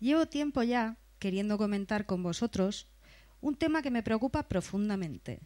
[0.00, 2.88] Llevo tiempo ya queriendo comentar con vosotros
[3.42, 5.40] un tema que me preocupa profundamente.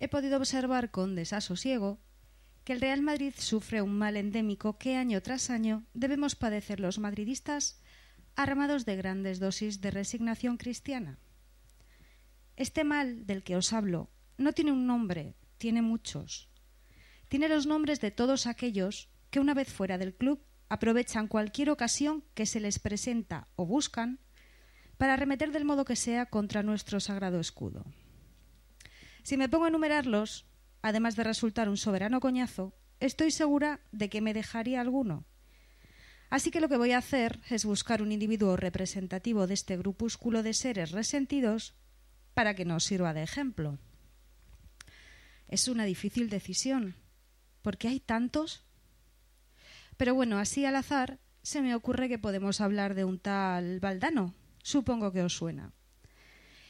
[0.00, 2.00] He podido observar con desasosiego
[2.64, 6.98] que el Real Madrid sufre un mal endémico que año tras año debemos padecer los
[6.98, 7.80] madridistas
[8.34, 11.18] armados de grandes dosis de resignación cristiana.
[12.56, 16.48] Este mal del que os hablo no tiene un nombre, tiene muchos.
[17.28, 22.24] Tiene los nombres de todos aquellos que una vez fuera del club aprovechan cualquier ocasión
[22.34, 24.20] que se les presenta o buscan
[24.96, 27.84] para arremeter del modo que sea contra nuestro sagrado escudo.
[29.24, 30.46] Si me pongo a enumerarlos,
[30.80, 35.26] además de resultar un soberano coñazo, estoy segura de que me dejaría alguno.
[36.30, 40.44] Así que lo que voy a hacer es buscar un individuo representativo de este grupúsculo
[40.44, 41.74] de seres resentidos
[42.32, 43.78] para que nos sirva de ejemplo.
[45.48, 46.94] Es una difícil decisión,
[47.60, 48.69] porque hay tantos
[50.00, 54.34] pero bueno, así al azar se me ocurre que podemos hablar de un tal Valdano.
[54.62, 55.74] Supongo que os suena.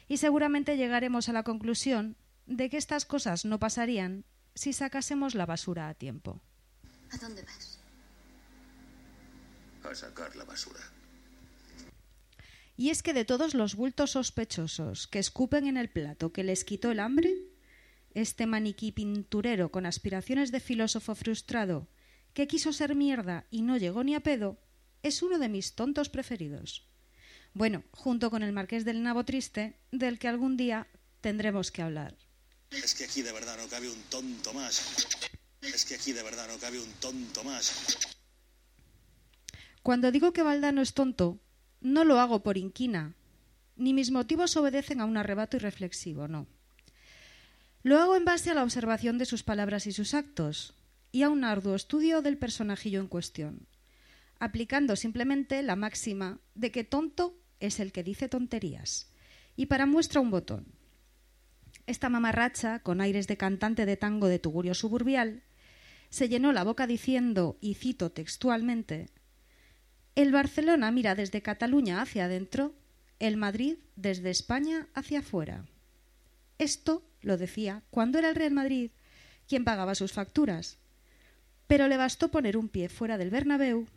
[0.09, 5.45] Y seguramente llegaremos a la conclusión de que estas cosas no pasarían si sacásemos la
[5.45, 6.41] basura a tiempo.
[7.09, 7.79] ¿A dónde vas?
[9.89, 10.81] A sacar la basura.
[12.75, 16.65] Y es que de todos los bultos sospechosos que escupen en el plato que les
[16.65, 17.33] quitó el hambre,
[18.13, 21.87] este maniquí pinturero con aspiraciones de filósofo frustrado
[22.33, 24.59] que quiso ser mierda y no llegó ni a pedo,
[25.03, 26.87] es uno de mis tontos preferidos.
[27.53, 30.87] Bueno, junto con el marqués del Nabo Triste, del que algún día
[31.19, 32.17] tendremos que hablar.
[32.71, 35.07] Es que aquí de verdad no cabe un tonto más.
[35.61, 37.97] Es que aquí de verdad no cabe un tonto más.
[39.83, 41.39] Cuando digo que Valdano es tonto,
[41.81, 43.15] no lo hago por inquina,
[43.75, 46.47] ni mis motivos obedecen a un arrebato irreflexivo, no.
[47.83, 50.75] Lo hago en base a la observación de sus palabras y sus actos,
[51.11, 53.67] y a un arduo estudio del personajillo en cuestión,
[54.39, 59.11] aplicando simplemente la máxima de que tonto es el que dice tonterías.
[59.55, 60.65] Y para muestra un botón.
[61.85, 65.43] Esta mamarracha, con aires de cantante de tango de tugurio suburbial,
[66.09, 69.09] se llenó la boca diciendo, y cito textualmente,
[70.15, 72.75] El Barcelona mira desde Cataluña hacia adentro,
[73.19, 75.65] el Madrid desde España hacia afuera.
[76.57, 78.91] Esto lo decía cuando era el Real Madrid
[79.47, 80.79] quien pagaba sus facturas,
[81.71, 83.87] pero le bastó poner un pie fuera del Bernabéu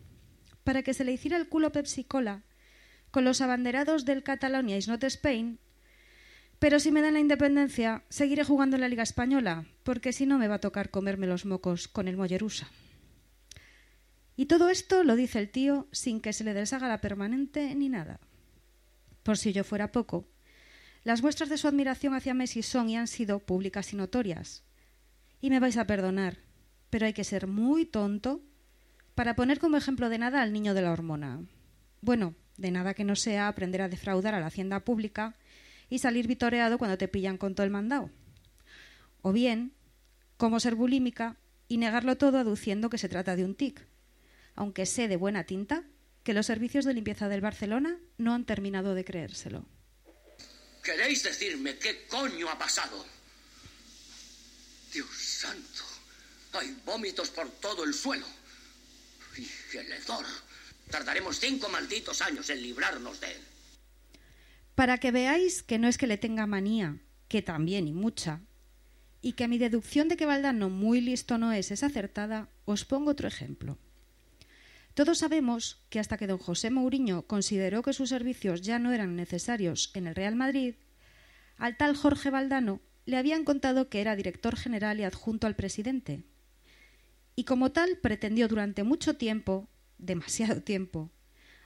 [0.62, 2.45] para que se le hiciera el culo Pepsi Cola
[3.11, 5.59] con los abanderados del Catalonia is not Spain.
[6.61, 10.39] Pero si me dan la independencia, seguiré jugando en la Liga Española, porque si no
[10.39, 12.71] me va a tocar comerme los mocos con el Mollerusa.
[14.37, 17.89] Y todo esto lo dice el tío sin que se le deshaga la permanente ni
[17.89, 18.21] nada.
[19.25, 20.29] Por si yo fuera poco,
[21.03, 24.62] las muestras de su admiración hacia Messi son y han sido públicas y notorias.
[25.41, 26.44] Y me vais a perdonar,
[26.94, 28.41] pero hay que ser muy tonto
[29.16, 31.41] para poner como ejemplo de nada al niño de la hormona.
[32.03, 35.34] Bueno, de nada que no sea aprender a defraudar a la hacienda pública
[35.91, 38.12] y salir vitoreado cuando te pillan con todo el mandado.
[39.22, 39.72] O bien,
[40.37, 43.84] cómo ser bulímica y negarlo todo aduciendo que se trata de un tic,
[44.55, 45.82] aunque sé de buena tinta
[46.22, 49.66] que los servicios de limpieza del Barcelona no han terminado de creérselo.
[50.81, 53.05] ¿Queréis decirme qué coño ha pasado?
[54.93, 55.94] Dios santo.
[56.54, 58.26] Hay vómitos por todo el suelo.
[59.37, 60.25] Y el hedor.
[60.91, 63.41] Tardaremos cinco malditos años en librarnos de él.
[64.75, 66.98] Para que veáis que no es que le tenga manía,
[67.28, 68.41] que también y mucha,
[69.22, 73.12] y que mi deducción de que Valdano muy listo no es es acertada, os pongo
[73.12, 73.78] otro ejemplo.
[74.94, 79.17] Todos sabemos que hasta que don José Mourinho consideró que sus servicios ya no eran
[79.17, 80.75] necesarios en el Real Madrid,
[81.56, 86.25] al tal Jorge Valdano le habían contado que era director general y adjunto al presidente,
[87.36, 91.10] y como tal pretendió durante mucho tiempo, demasiado tiempo,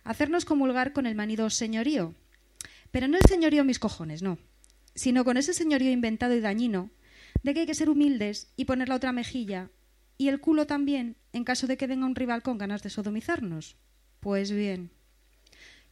[0.04, 2.14] hacernos comulgar con el manido señorío.
[2.90, 4.38] Pero no el señorío mis cojones, no,
[4.94, 6.90] sino con ese señorío inventado y dañino
[7.42, 9.70] de que hay que ser humildes y poner la otra mejilla
[10.16, 13.76] y el culo también en caso de que venga un rival con ganas de sodomizarnos.
[14.20, 14.90] Pues bien,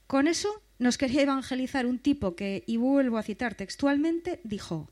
[0.06, 4.90] con eso nos quería evangelizar un tipo que, y vuelvo a citar textualmente, dijo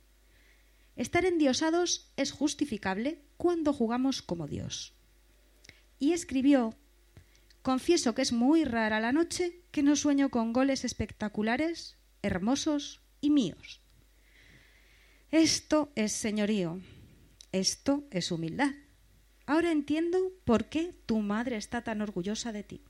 [0.96, 4.94] Estar endiosados es justificable cuando jugamos como Dios.
[5.98, 6.74] Y escribió
[7.60, 13.28] Confieso que es muy rara la noche que no sueño con goles espectaculares, hermosos y
[13.28, 13.82] míos.
[15.30, 16.80] Esto es señorío,
[17.52, 18.70] esto es humildad.
[19.44, 22.80] Ahora entiendo por qué tu madre está tan orgullosa de ti.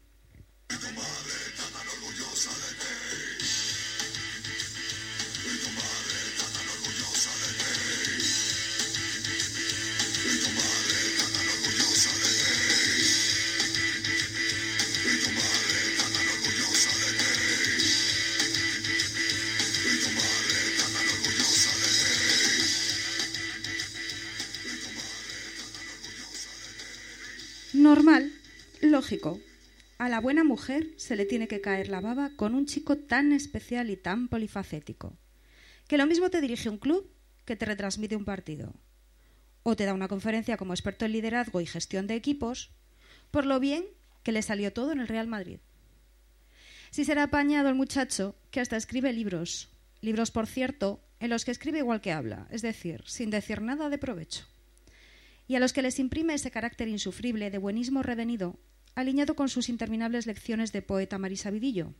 [28.94, 29.41] Lógico.
[29.99, 33.32] A la buena mujer se le tiene que caer la baba con un chico tan
[33.32, 35.19] especial y tan polifacético.
[35.88, 37.11] Que lo mismo te dirige un club
[37.44, 38.73] que te retransmite un partido.
[39.64, 42.70] O te da una conferencia como experto en liderazgo y gestión de equipos,
[43.32, 43.85] por lo bien
[44.23, 45.58] que le salió todo en el Real Madrid.
[46.93, 49.70] Si será apañado el muchacho que hasta escribe libros,
[50.02, 53.91] libros por cierto, en los que escribe igual que habla, es decir, sin decir nada
[53.91, 54.46] de provecho
[55.46, 58.58] y a los que les imprime ese carácter insufrible de buenismo revenido,
[58.94, 61.94] alineado con sus interminables lecciones de poeta marisabidillo.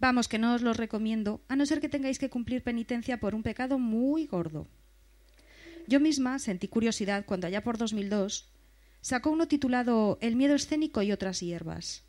[0.00, 3.34] Vamos, que no os los recomiendo, a no ser que tengáis que cumplir penitencia por
[3.34, 4.68] un pecado muy gordo.
[5.86, 8.48] Yo misma sentí curiosidad cuando allá por 2002
[9.00, 12.04] sacó uno titulado El miedo escénico y otras hierbas,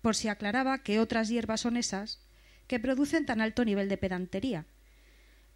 [0.00, 2.20] por si aclaraba que otras hierbas son esas
[2.66, 4.66] que producen tan alto nivel de pedantería.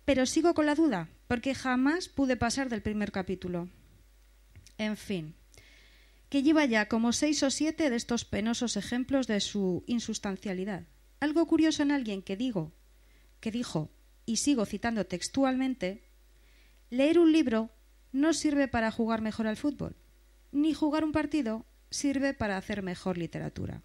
[0.04, 3.68] Pero sigo con la duda, porque jamás pude pasar del primer capítulo.
[4.76, 5.34] En fin,
[6.34, 10.82] que lleva ya como seis o siete de estos penosos ejemplos de su insustancialidad.
[11.20, 12.72] Algo curioso en alguien que digo,
[13.38, 13.92] que dijo,
[14.26, 16.02] y sigo citando textualmente,
[16.90, 17.70] leer un libro
[18.10, 19.94] no sirve para jugar mejor al fútbol,
[20.50, 23.84] ni jugar un partido sirve para hacer mejor literatura.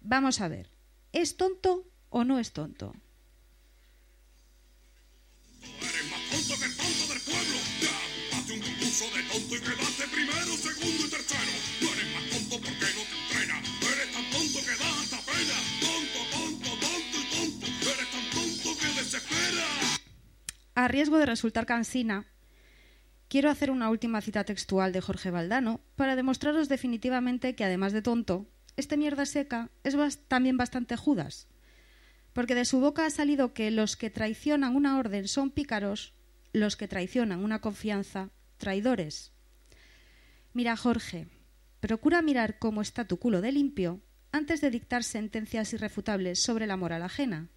[0.00, 0.72] Vamos a ver,
[1.12, 2.96] ¿es tonto o no es tonto?
[8.98, 9.06] De.
[20.74, 22.26] A riesgo de resultar cansina,
[23.28, 28.00] quiero hacer una última cita textual de Jorge Valdano para demostraros definitivamente que además de
[28.02, 28.46] tonto,
[28.76, 29.96] este mierda seca es
[30.26, 31.48] también bastante Judas.
[32.32, 36.14] Porque de su boca ha salido que los que traicionan una orden son pícaros,
[36.52, 39.32] los que traicionan una confianza traidores.
[40.52, 41.28] Mira, Jorge,
[41.80, 44.00] procura mirar cómo está tu culo de limpio
[44.32, 47.48] antes de dictar sentencias irrefutables sobre la moral ajena.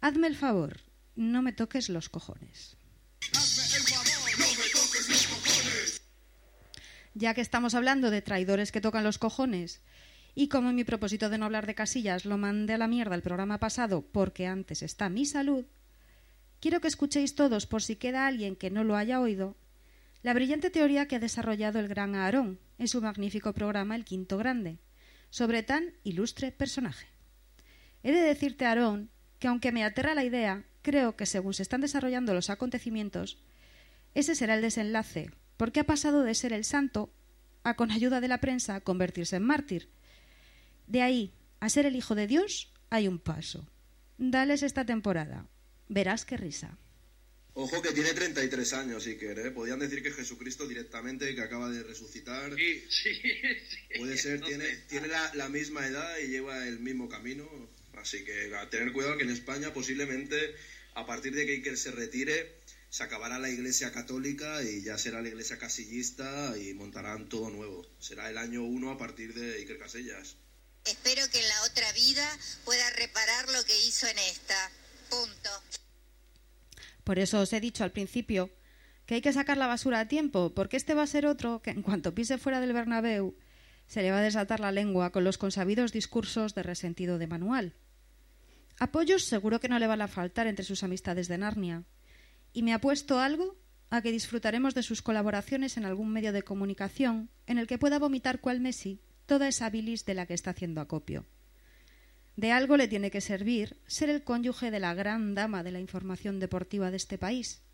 [0.00, 0.80] Hazme el favor,
[1.16, 2.76] no me toques los cojones.
[7.14, 9.82] Ya que estamos hablando de traidores que tocan los cojones,
[10.34, 13.22] y como mi propósito de no hablar de casillas lo mandé a la mierda el
[13.22, 15.64] programa pasado porque antes está mi salud,
[16.60, 19.56] quiero que escuchéis todos, por si queda alguien que no lo haya oído,
[20.22, 24.36] la brillante teoría que ha desarrollado el gran Aarón en su magnífico programa El Quinto
[24.38, 24.78] Grande,
[25.30, 27.06] sobre tan ilustre personaje.
[28.02, 31.80] He de decirte, Aarón, que aunque me aterra la idea, creo que según se están
[31.80, 33.38] desarrollando los acontecimientos,
[34.14, 37.12] ese será el desenlace, porque ha pasado de ser el santo
[37.62, 39.90] a, con ayuda de la prensa, convertirse en mártir.
[40.86, 43.66] De ahí a ser el hijo de Dios hay un paso.
[44.16, 45.46] Dales esta temporada.
[45.88, 46.78] Verás qué risa.
[47.60, 49.50] Ojo que tiene 33 años, que ¿eh?
[49.50, 52.54] Podían decir que Jesucristo directamente, que acaba de resucitar.
[52.54, 53.10] Sí, sí,
[53.98, 57.48] Puede ser, tiene, tiene la, misma edad y lleva el mismo camino.
[57.96, 60.54] Así que a tener cuidado que en España posiblemente,
[60.94, 62.60] a partir de que Iker se retire,
[62.90, 67.84] se acabará la iglesia católica y ya será la iglesia casillista y montarán todo nuevo.
[67.98, 70.36] Será el año uno a partir de Iker Casellas.
[70.84, 74.70] Espero que en la otra vida pueda reparar lo que hizo en esta.
[75.10, 75.50] Punto.
[77.08, 78.50] Por eso os he dicho al principio
[79.06, 81.70] que hay que sacar la basura a tiempo, porque este va a ser otro que
[81.70, 83.34] en cuanto pise fuera del Bernabéu
[83.86, 87.72] se le va a desatar la lengua con los consabidos discursos de resentido de manual.
[88.78, 91.84] Apoyos seguro que no le van a faltar entre sus amistades de Narnia,
[92.52, 93.56] y me apuesto algo
[93.88, 97.98] a que disfrutaremos de sus colaboraciones en algún medio de comunicación en el que pueda
[97.98, 101.24] vomitar cual Messi toda esa bilis de la que está haciendo acopio.
[102.38, 105.80] De algo le tiene que servir ser el cónyuge de la gran dama de la
[105.80, 107.64] información deportiva de este país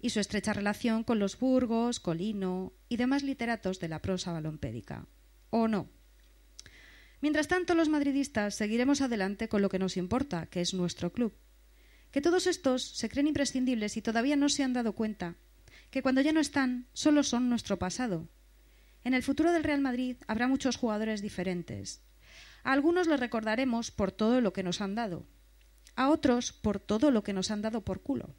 [0.00, 5.04] y su estrecha relación con los Burgos, Colino y demás literatos de la prosa balompédica.
[5.50, 5.90] ¿O no?
[7.20, 11.34] Mientras tanto, los madridistas seguiremos adelante con lo que nos importa, que es nuestro club.
[12.10, 15.36] Que todos estos se creen imprescindibles y todavía no se han dado cuenta
[15.90, 18.30] que cuando ya no están, solo son nuestro pasado.
[19.04, 22.00] En el futuro del Real Madrid habrá muchos jugadores diferentes,
[22.64, 25.26] A algunos los recordaremos por todo lo que nos han dado,
[25.96, 28.34] a otros por todo lo que nos han dado por culo.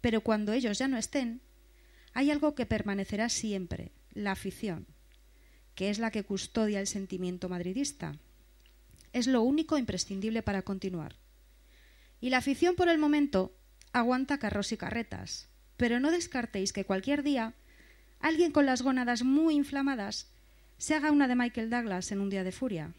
[0.00, 1.40] Pero cuando ellos ya no estén,
[2.12, 4.86] hay algo que permanecerá siempre, la afición,
[5.74, 8.18] que es la que custodia el sentimiento madridista.
[9.12, 11.16] Es lo único imprescindible para continuar.
[12.20, 13.56] Y la afición por el momento
[13.92, 17.54] aguanta carros y carretas, pero no descartéis que cualquier día
[18.20, 20.30] alguien con las gónadas muy inflamadas
[20.78, 22.94] se haga una de Michael Douglas en un día de furia,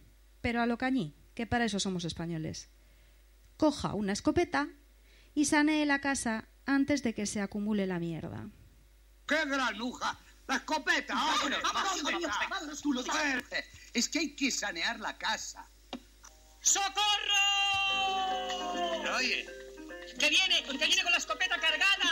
[0.47, 2.69] pero a lo cañí, que para eso somos españoles.
[3.57, 4.69] Coja una escopeta
[5.35, 8.47] y sanee la casa antes de que se acumule la mierda.
[9.27, 10.17] ¡Qué granuja!
[10.47, 11.15] ¡La escopeta!
[11.43, 11.57] ¡Hombre!
[12.49, 13.43] ¡Vámonos, tú lo dices!
[13.93, 15.67] Es que hay que sanear la casa.
[16.61, 16.95] ¡Socorro!
[19.17, 19.45] Oye,
[20.17, 20.63] ¡Que viene!
[20.63, 22.09] ¡Que viene con la escopeta cargada!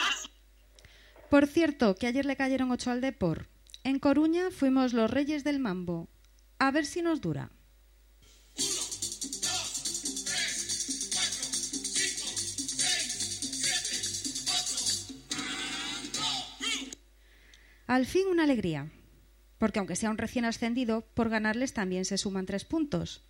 [1.30, 3.48] Por cierto, que ayer le cayeron ocho al Depor.
[3.86, 6.10] En Coruña fuimos los reyes del mambo.
[6.60, 7.50] A ver si nos dura.
[17.88, 18.92] Al fin una alegría,
[19.58, 23.24] porque aunque sea un recién ascendido, por ganarles también se suman tres puntos.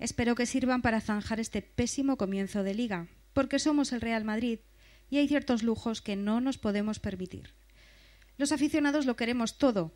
[0.00, 4.58] Espero que sirvan para zanjar este pésimo comienzo de liga, porque somos el Real Madrid
[5.10, 7.54] y hay ciertos lujos que no nos podemos permitir.
[8.36, 9.92] Los aficionados lo queremos todo,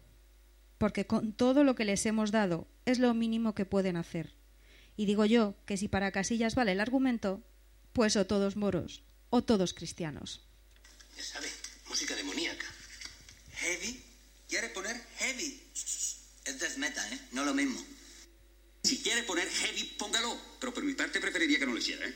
[0.79, 4.38] porque con todo lo que les hemos dado es lo mínimo que pueden hacer.
[4.99, 7.41] Y digo yo que si para Casillas vale el argumento,
[7.93, 10.43] pues o todos moros o todos cristianos.
[11.17, 11.47] ya sabe,
[11.89, 12.67] música demoníaca.
[13.53, 14.03] Heavy.
[14.49, 15.63] ¿Quiere poner heavy?
[15.73, 17.21] Es death metal, ¿eh?
[17.31, 17.81] No lo mismo.
[18.83, 20.37] Si quiere poner heavy, póngalo.
[20.59, 22.15] Pero por mi parte preferiría que no lo hiciera, ¿eh?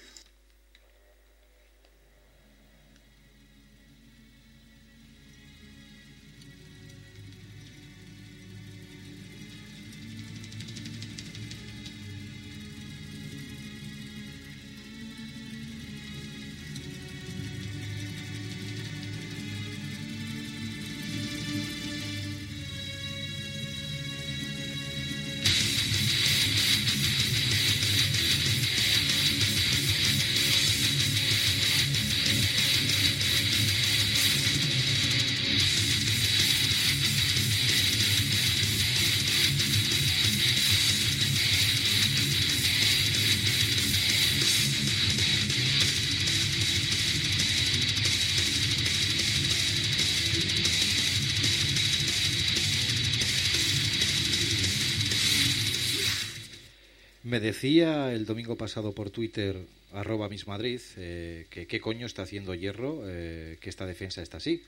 [57.42, 59.58] Decía el domingo pasado por Twitter,
[59.92, 64.38] arroba Miss Madrid, eh, que qué coño está haciendo Hierro, eh, que esta defensa está
[64.38, 64.62] así.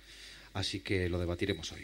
[0.52, 1.82] Así que lo debatiremos hoy.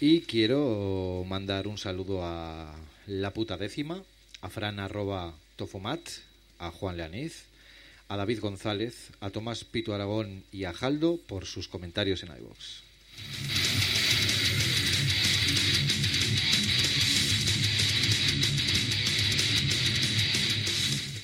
[0.00, 2.74] Y quiero mandar un saludo a
[3.06, 4.02] la puta décima,
[4.40, 6.00] a Fran arroba Tofomat,
[6.58, 7.44] a Juan Leaniz,
[8.12, 12.82] a David González, a Tomás Pito Aragón y a Jaldo por sus comentarios en iVoox.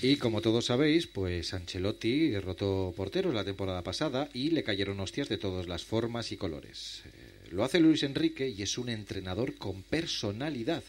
[0.00, 5.28] Y como todos sabéis, pues Ancelotti derrotó porteros la temporada pasada y le cayeron hostias
[5.28, 7.02] de todas las formas y colores.
[7.04, 10.82] Eh, lo hace Luis Enrique y es un entrenador con personalidad.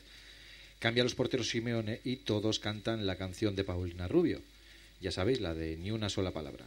[0.79, 4.39] Cambia los porteros Simeone y todos cantan la canción de Paulina Rubio.
[5.01, 6.65] Ya sabéis, la de ni una sola palabra.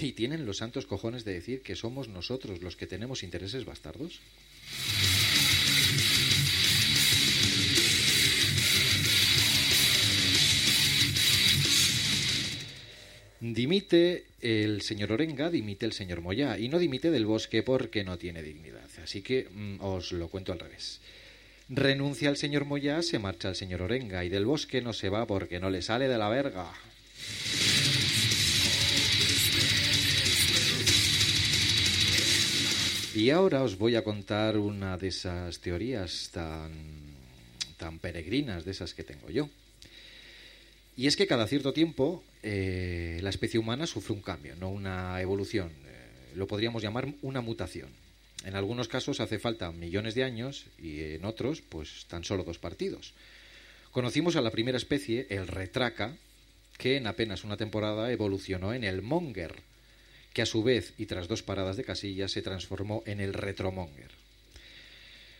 [0.00, 4.20] Y tienen los santos cojones de decir que somos nosotros los que tenemos intereses bastardos.
[13.40, 18.18] Dimite el señor Orenga, dimite el señor Moyá y no dimite del bosque porque no
[18.18, 18.88] tiene dignidad.
[19.02, 21.00] Así que mm, os lo cuento al revés.
[21.68, 25.26] Renuncia el señor Moyá, se marcha el señor Orenga y del bosque no se va
[25.26, 26.72] porque no le sale de la verga.
[33.16, 36.70] Y ahora os voy a contar una de esas teorías tan,
[37.78, 39.48] tan peregrinas, de esas que tengo yo.
[40.98, 45.18] Y es que cada cierto tiempo eh, la especie humana sufre un cambio, no una
[45.22, 45.68] evolución.
[45.68, 47.88] Eh, lo podríamos llamar una mutación.
[48.44, 52.58] En algunos casos hace falta millones de años y en otros, pues tan solo dos
[52.58, 53.14] partidos.
[53.92, 56.14] Conocimos a la primera especie, el retraca,
[56.76, 59.54] que en apenas una temporada evolucionó en el monger,
[60.32, 64.10] que a su vez y tras dos paradas de casilla se transformó en el retromonger.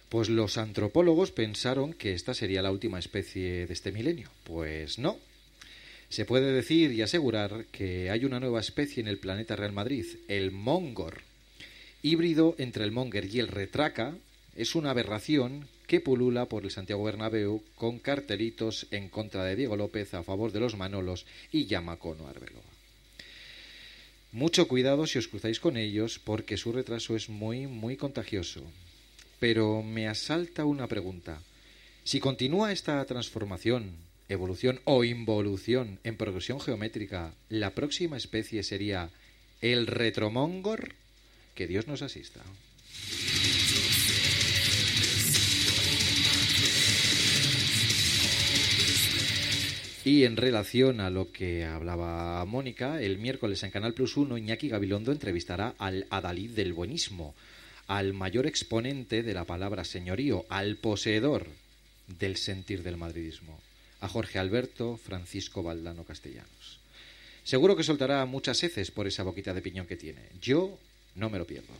[0.08, 4.30] Pues los antropólogos pensaron que esta sería la última especie de este milenio.
[4.44, 5.18] Pues no.
[6.08, 10.06] Se puede decir y asegurar que hay una nueva especie en el planeta Real Madrid,
[10.28, 11.22] el mongor.
[12.02, 14.16] híbrido entre el monger y el retraca,
[14.54, 19.76] es una aberración que pulula por el Santiago Bernabéu con cartelitos en contra de Diego
[19.76, 22.76] López a favor de los Manolos y Yamacono Arbeloa.
[24.32, 28.62] Mucho cuidado si os cruzáis con ellos porque su retraso es muy, muy contagioso.
[29.40, 31.40] Pero me asalta una pregunta.
[32.04, 33.92] Si continúa esta transformación,
[34.28, 39.10] evolución o involución en progresión geométrica, la próxima especie sería
[39.60, 40.94] el retromongor.
[41.54, 42.42] Que Dios nos asista.
[50.06, 54.68] Y en relación a lo que hablaba Mónica, el miércoles en Canal Plus 1, Iñaki
[54.68, 57.34] Gabilondo entrevistará al Adalid del buenismo,
[57.88, 61.48] al mayor exponente de la palabra señorío, al poseedor
[62.06, 63.58] del sentir del madridismo,
[64.00, 66.78] a Jorge Alberto Francisco Valdano Castellanos.
[67.42, 70.22] Seguro que soltará muchas heces por esa boquita de piñón que tiene.
[70.40, 70.78] Yo
[71.16, 71.74] no me lo pierdo.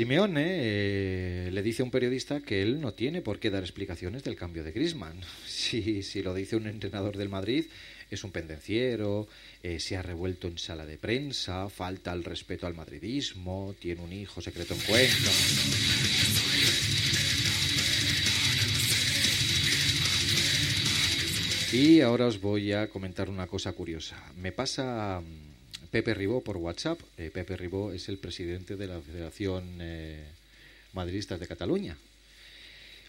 [0.00, 4.24] Simeone eh, le dice a un periodista que él no tiene por qué dar explicaciones
[4.24, 5.20] del cambio de Grisman.
[5.46, 7.66] Si, lo dice un entrenador del Madrid,
[8.10, 9.28] es un pendenciero,
[9.62, 14.14] eh, se ha revuelto en sala de prensa, falta el respeto al madridismo, tiene un
[14.14, 15.30] hijo secreto en cuenta.
[21.74, 24.16] Y ahora os voy a comentar una cosa curiosa.
[24.34, 25.49] Me pasa mm,
[25.90, 27.00] Pepe Ribó por WhatsApp.
[27.16, 30.24] Eh, Pepe Ribó es el presidente de la Federación eh,
[30.92, 31.96] de Cataluña.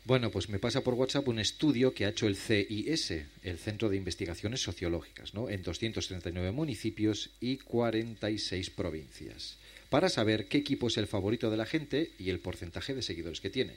[0.03, 3.11] Bueno, pues me pasa por WhatsApp un estudio que ha hecho el CIS,
[3.43, 5.47] el Centro de Investigaciones Sociológicas, ¿no?
[5.47, 9.57] en 239 municipios y 46 provincias,
[9.91, 13.41] para saber qué equipo es el favorito de la gente y el porcentaje de seguidores
[13.41, 13.75] que tiene.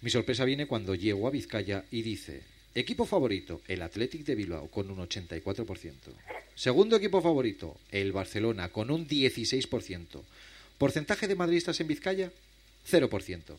[0.00, 2.40] Mi sorpresa viene cuando llego a Vizcaya y dice,
[2.78, 5.92] equipo favorito, el Athletic de Bilbao, con un 84%.
[6.54, 10.22] Segundo equipo favorito, el Barcelona, con un 16%.
[10.78, 12.32] Porcentaje de madridistas en Vizcaya,
[12.90, 13.56] 0%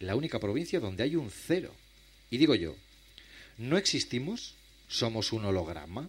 [0.00, 1.72] la única provincia donde hay un cero.
[2.30, 2.76] Y digo yo,
[3.58, 4.54] ¿no existimos?
[4.88, 6.08] ¿Somos un holograma?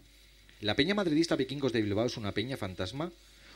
[0.61, 3.11] ¿La peña madridista Vikingos de Bilbao es una peña fantasma?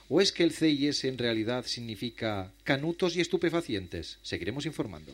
[0.08, 4.18] ¿O es que el CIS en realidad significa canutos y estupefacientes?
[4.24, 5.14] Seguiremos informando.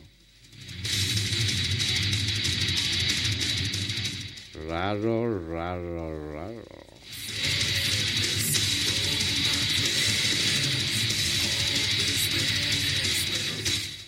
[4.64, 6.64] Raro, raro, raro.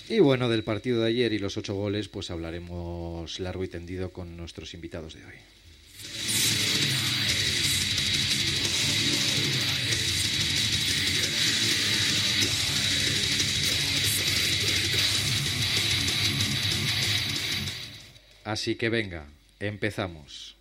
[0.08, 4.10] Y bueno, del partido de ayer y los ocho goles, pues hablaremos largo y tendido
[4.10, 5.34] con nuestros invitados de hoy.
[18.44, 19.26] Así que venga,
[19.60, 20.57] empezamos.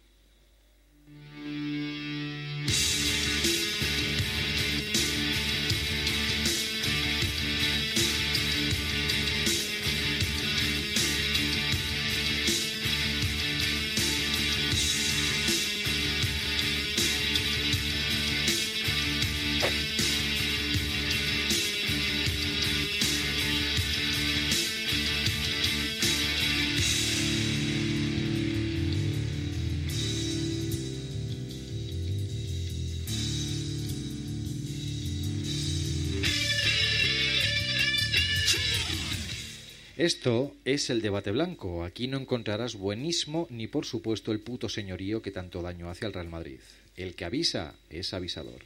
[40.08, 41.84] Esto es el debate blanco.
[41.84, 46.14] Aquí no encontrarás buenismo ni por supuesto el puto señorío que tanto daño hace al
[46.14, 46.62] Real Madrid.
[46.96, 48.62] El que avisa es avisador.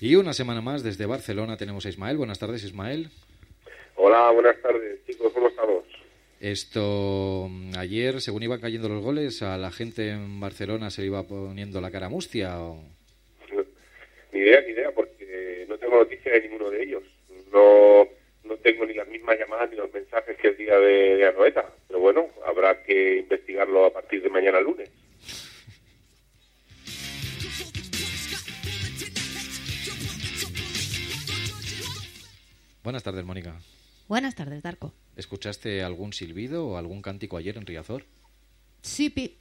[0.00, 2.16] Y una semana más desde Barcelona tenemos a Ismael.
[2.16, 3.10] Buenas tardes, Ismael.
[3.96, 5.30] Hola, buenas tardes, chicos.
[5.34, 5.93] ¿Cómo estamos?
[6.44, 11.22] Esto ayer, según iban cayendo los goles, a la gente en Barcelona se le iba
[11.22, 12.60] poniendo la cara mustia.
[12.60, 12.84] O...
[14.30, 17.02] Ni idea, ni idea, porque no tengo noticia de ninguno de ellos.
[17.50, 18.06] No,
[18.44, 21.64] no tengo ni las mismas llamadas ni los mensajes que el día de, de Anoeta.
[21.88, 24.90] Pero bueno, habrá que investigarlo a partir de mañana lunes.
[32.82, 33.58] Buenas tardes, Mónica.
[34.08, 34.92] Buenas tardes, Darko.
[35.16, 38.04] ¿Escuchaste algún silbido o algún cántico ayer en Riazor?
[38.82, 39.38] Sí, pi.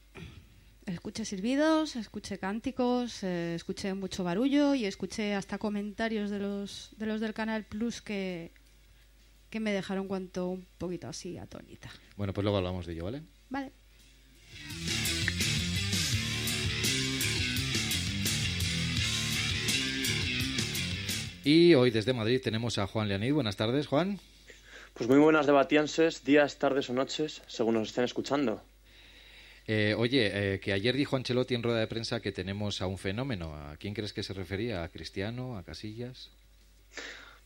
[0.86, 7.06] Escuché silbidos, escuché cánticos, eh, escuché mucho barullo y escuché hasta comentarios de los, de
[7.06, 8.52] los del Canal Plus que,
[9.50, 11.90] que me dejaron cuanto un poquito así atónita.
[12.18, 13.24] Bueno, pues luego hablamos de ello, ¿vale?
[13.50, 13.72] Vale.
[21.46, 23.34] Y hoy desde Madrid tenemos a Juan Leonid.
[23.34, 24.20] Buenas tardes, Juan.
[24.94, 28.62] Pues muy buenas debatienses, días, tardes o noches, según nos estén escuchando.
[29.66, 33.00] Eh, oye, eh, que ayer dijo Ancelotti en rueda de prensa que tenemos a un
[33.00, 33.56] fenómeno.
[33.56, 34.84] ¿A quién crees que se refería?
[34.84, 35.58] ¿A Cristiano?
[35.58, 36.30] ¿A Casillas?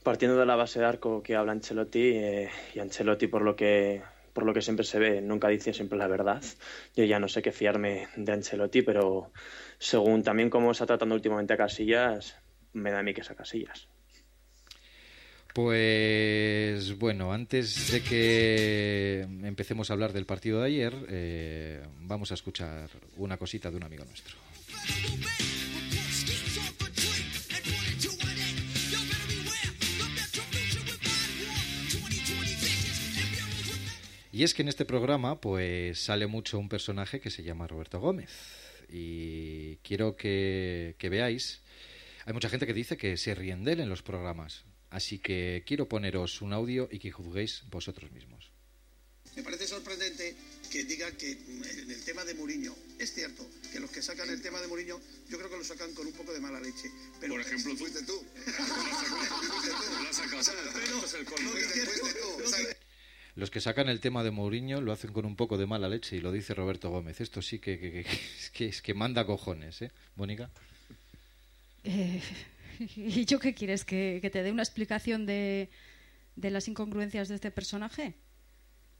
[0.04, 4.02] Partiendo de la base de arco que habla Ancelotti, eh, y Ancelotti por lo que
[4.34, 6.44] por lo que siempre se ve, nunca dice siempre la verdad.
[6.98, 9.32] Yo ya no sé qué fiarme de Ancelotti, pero
[9.80, 12.36] según también cómo está tratando últimamente a Casillas,
[12.74, 13.88] me da a mí que es a Casillas.
[15.58, 22.36] Pues bueno, antes de que empecemos a hablar del partido de ayer, eh, vamos a
[22.36, 24.36] escuchar una cosita de un amigo nuestro.
[34.32, 38.00] Y es que en este programa pues sale mucho un personaje que se llama Roberto
[38.00, 38.30] Gómez.
[38.90, 41.64] Y quiero que, que veáis,
[42.28, 44.64] hay mucha gente que dice que se ríen de él en los programas.
[44.90, 48.52] Así que quiero poneros un audio y que juzguéis vosotros mismos.
[49.36, 50.36] Me parece sorprendente
[50.72, 54.42] que diga que en el tema de Mourinho, es cierto que los que sacan el
[54.42, 56.90] tema de Mourinho, yo creo que lo sacan con un poco de mala leche.
[57.20, 57.78] Pero Por ejemplo, tú.
[57.78, 58.26] fuiste tú.
[63.36, 66.16] Los que sacan el tema de Mourinho lo hacen con un poco de mala leche
[66.16, 67.22] y lo dice Roberto Gómez.
[67.22, 69.92] Esto sí que, que, que- que- es, que, es que manda cojones, ¿eh?
[70.16, 70.50] Mónica.
[71.84, 72.20] Eh,
[72.96, 73.86] ¿Y yo qué quieres?
[73.86, 75.70] ¿Que, te dé una explicación de,
[76.36, 78.16] de las incongruencias de este personaje?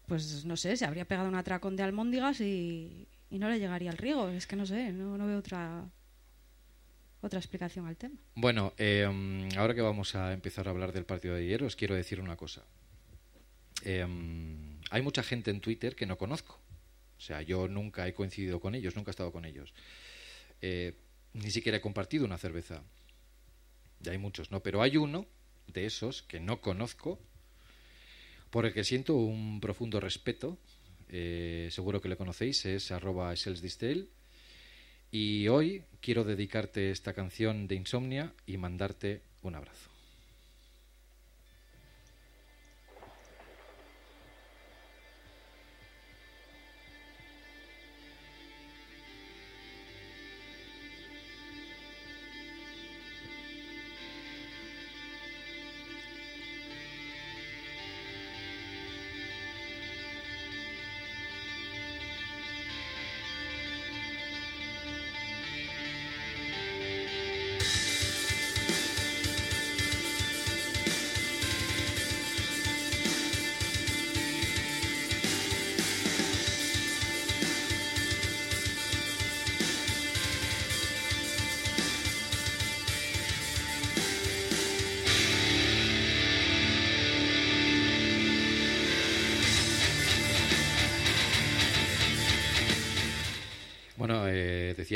[0.06, 3.98] Pues no sé, se habría pegado un atracón de almóndigas y, no le llegaría al
[3.98, 4.30] riego.
[4.30, 5.90] Es que no sé, no, veo otra,
[7.22, 8.16] otra explicación al tema.
[8.36, 9.06] Bueno, eh,
[9.58, 12.38] ahora que vamos a empezar a hablar del partido de ayer, os quiero decir una
[12.38, 12.64] cosa.
[13.84, 14.06] Eh,
[14.90, 16.62] hay mucha gente en Twitter que no conozco.
[17.18, 19.74] O sea, yo nunca he coincidido con ellos, nunca he estado con ellos.
[20.62, 20.94] Eh,
[21.34, 22.84] ni siquiera he compartido una cerveza.
[24.00, 24.62] Ya hay muchos, ¿no?
[24.62, 25.26] Pero hay uno
[25.68, 27.20] de esos que no conozco,
[28.50, 30.58] por el que siento un profundo respeto.
[31.10, 34.10] eh, seguro que le conocéis, es arroba Selsdistel.
[35.12, 39.87] Y hoy quiero dedicarte esta canción de Insomnia y mandarte un abrazo.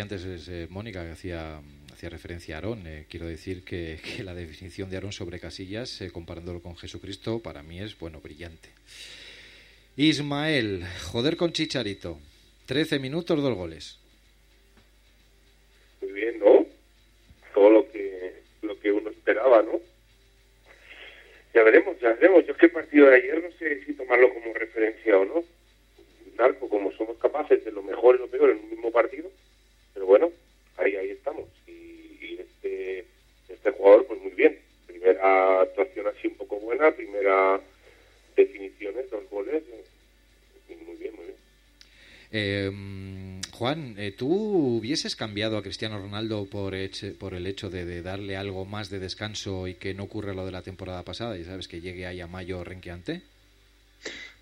[0.01, 1.61] Antes eh, Mónica que hacía,
[1.93, 2.85] hacía referencia a Aarón.
[2.87, 7.39] Eh, quiero decir que, que la definición de Aarón sobre Casillas, eh, comparándolo con Jesucristo,
[7.39, 8.69] para mí es, bueno, brillante.
[9.95, 12.19] Ismael, joder con Chicharito.
[12.65, 13.99] 13 minutos, dos goles.
[16.01, 16.65] Muy bien, ¿no?
[17.53, 19.79] Todo lo que, lo que uno esperaba, ¿no?
[21.53, 22.45] Ya veremos, ya veremos.
[22.45, 25.43] Yo es que el partido de ayer no sé si tomarlo como referencia o no.
[26.37, 29.29] Narco, como somos capaces de lo mejor y lo peor en un mismo partido.
[29.93, 30.29] Pero bueno,
[30.77, 31.45] ahí ahí estamos.
[31.67, 33.05] Y, y este,
[33.49, 34.57] este jugador, pues muy bien.
[34.87, 37.59] Primera actuación así un poco buena, primera
[38.35, 39.63] definiciones, dos goles.
[39.69, 39.83] eh,
[40.69, 41.37] y muy bien, muy bien.
[42.33, 42.71] Eh,
[43.51, 44.27] Juan, eh, ¿tú
[44.77, 48.89] hubieses cambiado a Cristiano Ronaldo por, eche- por el hecho de, de darle algo más
[48.89, 51.37] de descanso y que no ocurra lo de la temporada pasada?
[51.37, 53.21] Y sabes que llegue ahí a mayo renqueante.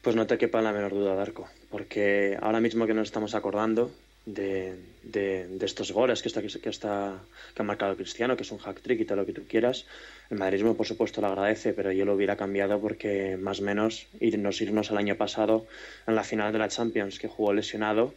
[0.01, 3.91] Pues no te quepa la menor duda, Darko, porque ahora mismo que nos estamos acordando
[4.33, 7.19] de, de- estos goles que, está, que, está,
[7.53, 9.85] que ha marcado Cristiano, que es un hack trick y todo lo que tú quieras,
[10.29, 14.07] el madridismo por supuesto lo agradece, pero yo lo hubiera cambiado porque más o menos
[14.19, 15.65] irnos, irnos al año pasado
[16.07, 18.13] en la final de la Champions, que jugó lesionado,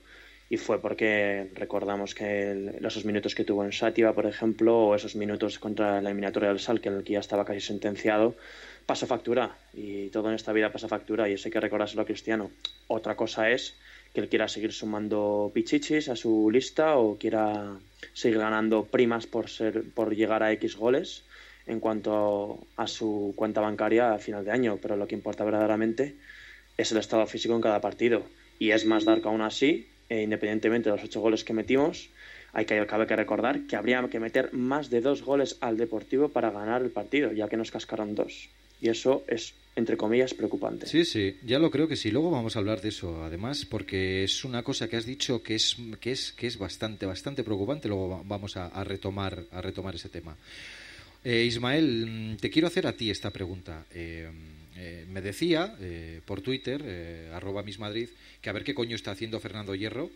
[0.50, 4.94] y fue porque recordamos que el- esos minutos que tuvo en Sátiva, por ejemplo, o
[4.94, 8.34] esos minutos contra la eliminatoria del Sal, que en el que ya estaba casi sentenciado,
[8.84, 12.04] pasó factura y todo en esta vida pasa factura y eso hay que recordárselo a
[12.04, 12.50] Cristiano.
[12.88, 13.74] Otra cosa es
[14.12, 17.78] que él quiera seguir sumando pichichis a su lista o quiera
[18.12, 21.24] seguir ganando primas por ser por llegar a X goles
[21.66, 26.16] en cuanto a su cuenta bancaria a final de año, pero lo que importa verdaderamente
[26.76, 28.22] es el estado físico en cada partido
[28.58, 32.10] y es más dar que aún así, eh, independientemente de los ocho goles que metimos,
[32.54, 36.28] Hay que, cabe que recordar que habría que meter más de dos goles al Deportivo
[36.28, 38.50] para ganar el partido, ya que nos cascaron dos.
[38.78, 40.86] Y eso es, entre comillas, preocupante.
[40.86, 42.10] Sí, sí, ya lo creo que sí.
[42.10, 45.54] Luego vamos a hablar de eso, además, porque es una cosa que has dicho que
[45.54, 47.88] es, que es, que es bastante, bastante preocupante.
[47.88, 50.36] Luego vamos a, a retomar, a retomar ese tema.
[51.24, 53.86] Eh, Ismael, mm, te quiero hacer a ti esta pregunta.
[53.94, 54.28] Eh,
[54.76, 58.08] eh, me decía eh, por Twitter, eh, arroba mismadrid,
[58.40, 60.10] que a ver qué coño está haciendo Fernando Hierro,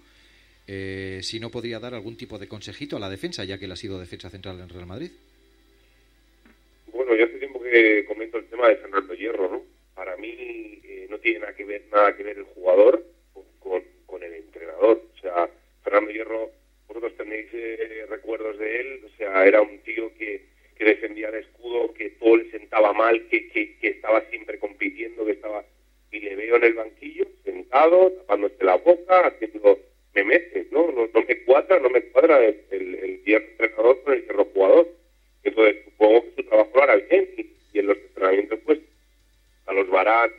[0.67, 3.73] eh, si no podría dar algún tipo de consejito a la defensa, ya que él
[3.73, 5.13] ha sido defensa central en Real Madrid.
[6.93, 9.46] Bueno, yo hace tiempo que comento el tema de Fernando Hierro.
[10.17, 14.23] Mí eh, no tiene nada que ver nada que ver el jugador con, con, con
[14.23, 15.03] el entrenador.
[15.17, 15.49] O sea,
[15.83, 16.51] Fernando Hierro,
[16.89, 20.43] vosotros tenéis eh, recuerdos de él, o sea, era un tío que,
[20.77, 25.25] que defendía el escudo, que todo le sentaba mal, que, que, que estaba siempre compitiendo,
[25.25, 25.65] que estaba...
[26.13, 29.79] Y le veo en el banquillo, sentado, tapándose la boca, haciendo
[30.15, 30.91] memetes, ¿no?
[30.93, 34.45] No, no me cuadra, no me cuadra el, el, el hierro entrenador con el hierro
[34.47, 34.89] jugador.
[35.43, 38.79] Entonces, supongo que su trabajo lo hará bien y, y en los entrenamientos, pues,
[39.67, 40.31] a los Barán,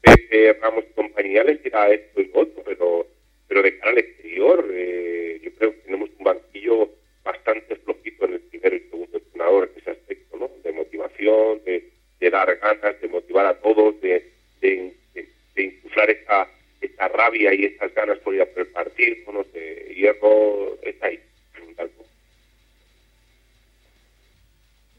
[0.00, 3.06] Pepe, Ramos y compañía les dirá esto y lo otro, pero,
[3.48, 6.90] pero de cara al exterior, eh, yo creo que tenemos un banquillo
[7.24, 10.50] bastante flojito en el primero y segundo entrenador en ese aspecto, ¿no?
[10.62, 16.10] De motivación, de, de dar ganas, de motivar a todos, de, de, de, de insuflar
[16.10, 16.48] esa,
[16.80, 21.06] esa rabia y esas ganas por ir a por el partido, no sé, Hierro está
[21.06, 21.20] ahí.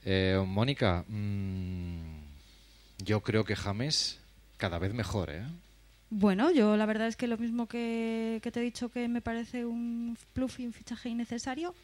[0.05, 2.21] Eh, Mónica, mmm,
[3.03, 4.17] yo creo que James
[4.57, 5.43] cada vez mejor, ¿eh?
[6.09, 9.21] Bueno, yo la verdad es que lo mismo que, que te he dicho que me
[9.21, 11.75] parece un plus y un fichaje innecesario,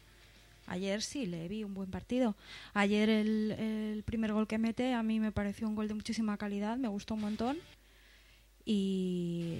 [0.66, 2.34] Ayer sí, le vi un buen partido.
[2.74, 6.36] Ayer el, el, primer gol que mete a mí me pareció un gol de muchísima
[6.36, 7.56] calidad, me gustó un montón.
[8.64, 9.58] Y,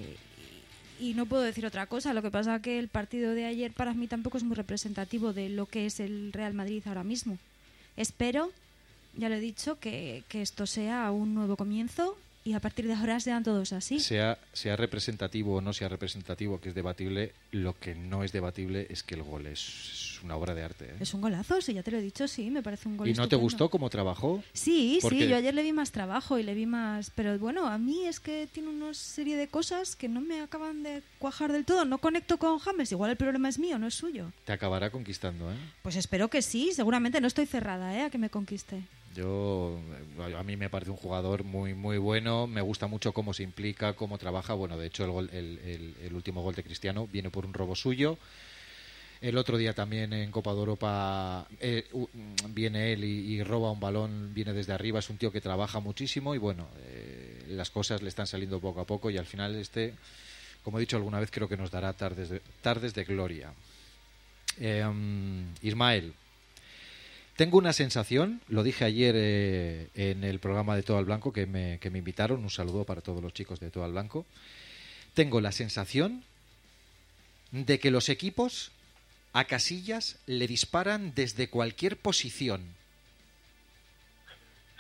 [0.99, 2.13] y no puedo decir otra cosa.
[2.13, 5.49] Lo que pasa que el partido de ayer para mí tampoco es muy representativo de
[5.49, 7.39] lo que es el Real Madrid ahora mismo.
[7.97, 8.51] Espero,
[9.17, 12.95] ya lo he dicho, que, que esto sea un nuevo comienzo y a partir de
[12.95, 13.99] ahora sean todos así.
[13.99, 18.87] Sea, sea representativo o no sea representativo, que es debatible, lo que no es debatible
[18.89, 20.85] es que el gol es, es una obra de arte.
[20.85, 20.95] ¿eh?
[21.01, 23.11] Es un golazo, sí, ya te lo he dicho, sí, me parece un gol ¿Y
[23.11, 23.37] no estupendo.
[23.37, 24.45] te gustó cómo trabajó?
[24.53, 27.11] Sí, sí, yo ayer le vi más trabajo y le vi más...
[27.17, 30.85] Pero bueno, a mí es que tiene una serie de cosas que no me acaban
[30.85, 31.85] de cuajar del todo.
[31.85, 34.31] No conecto con James, igual el problema es mío, no es suyo.
[34.45, 35.57] Te acabará conquistando, ¿eh?
[35.83, 38.03] Pues espero que sí, seguramente no estoy cerrada, ¿eh?
[38.03, 38.85] A que me conquiste.
[39.17, 39.81] Yo,
[40.39, 43.95] a mí me parece un jugador muy muy bueno, me gusta mucho cómo se implica,
[43.95, 44.53] cómo trabaja.
[44.53, 48.19] Bueno, de hecho, el, gol, el, último gol de Cristiano viene por un robo suyo.
[49.23, 51.87] El otro día también en Copa de Europa eh,
[52.51, 54.99] viene él y, roba un balón, viene desde arriba.
[54.99, 58.83] Es un tío que trabaja muchísimo y bueno, eh, las cosas le están saliendo poco
[58.83, 59.95] a poco y al final este,
[60.63, 62.29] como he dicho alguna vez, creo que nos dará tardes
[62.95, 63.51] de, gloria.
[64.61, 66.13] Eh, um, Ismael,
[67.37, 71.47] tengo una sensación, lo dije ayer eh, en el programa de Todo al Blanco que
[71.47, 74.25] me, que me, invitaron, un saludo para todos los chicos de Todo al Blanco.
[75.15, 76.25] Tengo la sensación
[77.53, 78.73] de que los equipos
[79.35, 82.63] a Casillas le disparan desde cualquier posición.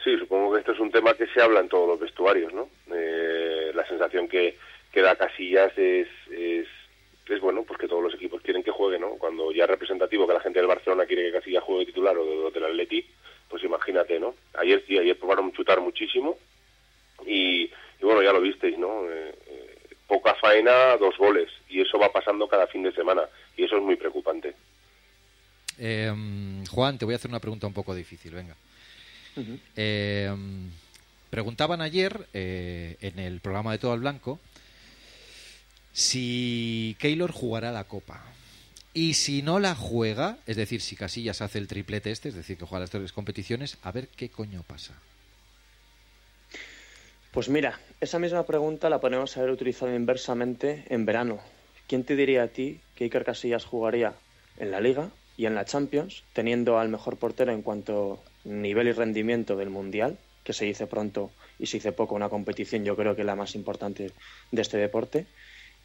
[0.02, 2.70] Sí, supongo que esto es un tema que se habla en todos los vestuarios, ¿no?
[2.94, 4.56] Eh, la sensación que,
[4.92, 6.66] que da Casillas es, es
[7.28, 9.10] es bueno, pues que todos los equipos quieren que juegue, ¿no?
[9.18, 12.24] Cuando ya es representativo que la gente del Barcelona quiere que Casillas juegue titular o
[12.24, 13.04] de, del Atleti,
[13.48, 14.34] pues imagínate, ¿no?
[14.58, 16.38] Ayer sí, ayer probaron chutar muchísimo
[17.26, 19.10] y, y bueno, ya lo visteis, ¿no?
[19.10, 23.22] Eh, eh, poca faena, dos goles y eso va pasando cada fin de semana
[23.56, 24.54] y eso es muy preocupante.
[25.78, 26.12] Eh,
[26.70, 28.54] Juan, te voy a hacer una pregunta un poco difícil, venga.
[29.36, 30.60] Uh -huh.
[31.28, 34.40] preguntaban ayer en el programa de Todo al Blanco
[35.96, 38.22] si Keylor jugará la Copa.
[38.92, 42.58] Y si no la juega, es decir, si Casillas hace el triplete este, es decir,
[42.58, 44.92] que juega las tres competiciones, a ver qué coño pasa.
[47.32, 51.40] Pues mira, esa misma pregunta la podemos haber utilizado inversamente en verano.
[51.86, 54.12] ¿Quién te diría a ti que Iker Casillas jugaría
[54.58, 58.92] en la Liga y en la Champions, teniendo al mejor portero en cuanto nivel y
[58.92, 63.16] rendimiento del Mundial, que se dice pronto y se dice poco, una competición yo creo
[63.16, 64.12] que la más importante
[64.50, 65.26] de este deporte,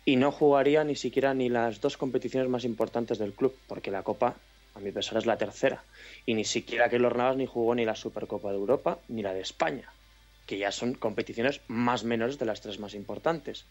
[0.06, 4.04] y no jugaría ni siquiera ni las dos competiciones más importantes del club, porque la
[4.04, 4.36] Copa,
[4.74, 5.84] a mi pesar, es la tercera.
[6.26, 9.42] Y ni siquiera Keylor Navas ni jugó ni la Supercopa de Europa ni la de
[9.42, 9.92] España,
[10.48, 13.66] que ya son competiciones más menores de las tres más importantes.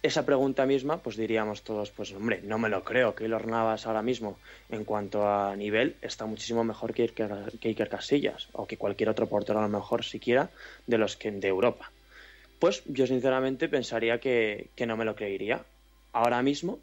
[0.00, 3.16] Esa pregunta misma, pues diríamos todos, pues hombre, no me lo creo.
[3.16, 4.38] Keylor Navas ahora mismo,
[4.70, 9.08] en cuanto a nivel, está muchísimo mejor que Iker, que Iker Casillas, o que cualquier
[9.08, 10.50] otro portero a lo mejor siquiera
[10.86, 11.90] de los que de Europa.
[12.58, 15.64] Pues yo sinceramente pensaría que, que, no me lo creería.
[16.12, 16.80] Ahora mismo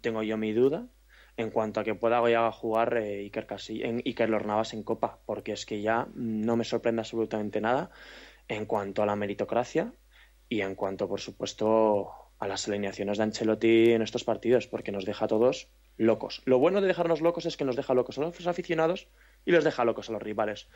[0.00, 0.86] tengo yo mi duda
[1.36, 5.52] en cuanto a que pueda ya jugar eh, Iker, en Iker Lornavas en Copa, porque
[5.52, 7.90] es que ya no me sorprende absolutamente nada
[8.48, 9.92] en cuanto a la meritocracia
[10.48, 15.04] y en cuanto, por supuesto, a las alineaciones de Ancelotti en estos partidos, porque nos
[15.04, 16.42] deja a todos locos.
[16.44, 19.08] Lo bueno de dejarnos locos es que nos deja locos a los aficionados
[19.44, 20.66] y los deja locos a los rivales.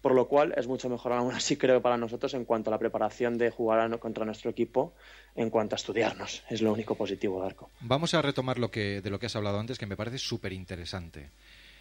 [0.00, 2.78] Por lo cual es mucho mejor aún así, creo, para nosotros en cuanto a la
[2.78, 4.94] preparación de jugar contra nuestro equipo,
[5.34, 6.44] en cuanto a estudiarnos.
[6.48, 7.70] Es lo único positivo, Darko.
[7.80, 10.52] Vamos a retomar lo que, de lo que has hablado antes, que me parece súper
[10.52, 11.30] interesante.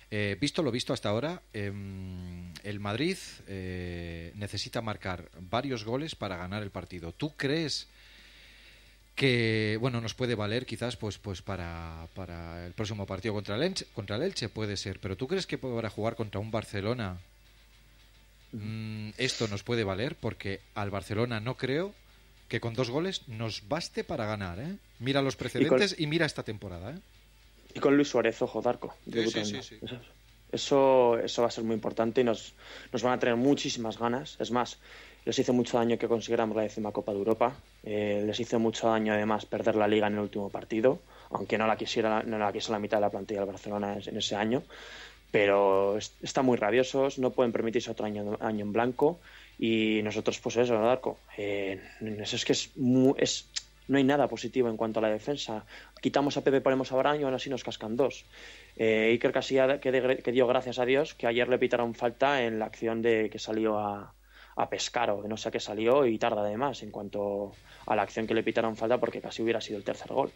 [0.09, 6.37] Eh, visto lo visto hasta ahora, em, el Madrid eh, necesita marcar varios goles para
[6.37, 7.11] ganar el partido.
[7.11, 7.89] ¿Tú crees
[9.17, 13.63] que bueno nos puede valer quizás pues pues para, para el próximo partido contra el
[13.63, 17.17] Elche, contra el Elche puede ser, pero ¿tú crees que para jugar contra un Barcelona
[18.51, 20.15] mm, esto nos puede valer?
[20.15, 21.95] Porque al Barcelona no creo
[22.47, 24.77] que con dos goles nos baste para ganar, ¿eh?
[24.99, 26.99] Mira los precedentes y, mira esta temporada, ¿eh?
[27.73, 28.95] Y con Luis Suárez, ojo, Darko.
[30.51, 32.53] Eso, eso va a ser muy importante y nos,
[32.93, 34.37] nos van a tener muchísimas ganas.
[34.39, 34.79] Es más,
[35.27, 37.53] les hizo mucho daño que consiguiéramos la décima Copa de Europa.
[37.83, 40.99] Eh, les hizo mucho daño además perder la liga en el último partido,
[41.31, 44.15] aunque no la quisiera, no la quiso la mitad de la plantilla del Barcelona en
[44.15, 44.63] ese año.
[45.29, 49.19] Pero están muy rabiosos, no pueden permitirse otro año, año en blanco.
[49.59, 51.17] Y nosotros, pues eso, ¿no, Darko?
[51.37, 51.81] Eh,
[52.19, 52.71] eso es que es,
[53.89, 55.65] no hay nada positivo en cuanto a la defensa.
[56.01, 58.23] Quitamos a Pepe, ponemos a Baraño, aún así nos cascan dos.
[58.77, 62.59] Eh, Iker Casilla, que, que, dio gracias a Dios que ayer le pitaron falta en
[62.59, 64.13] la acción de que salió a,
[64.57, 67.53] a pescar o no sé qué salió y tarda además en cuanto
[67.85, 70.31] a la acción que le pitaron falta porque casi hubiera sido el tercer gol.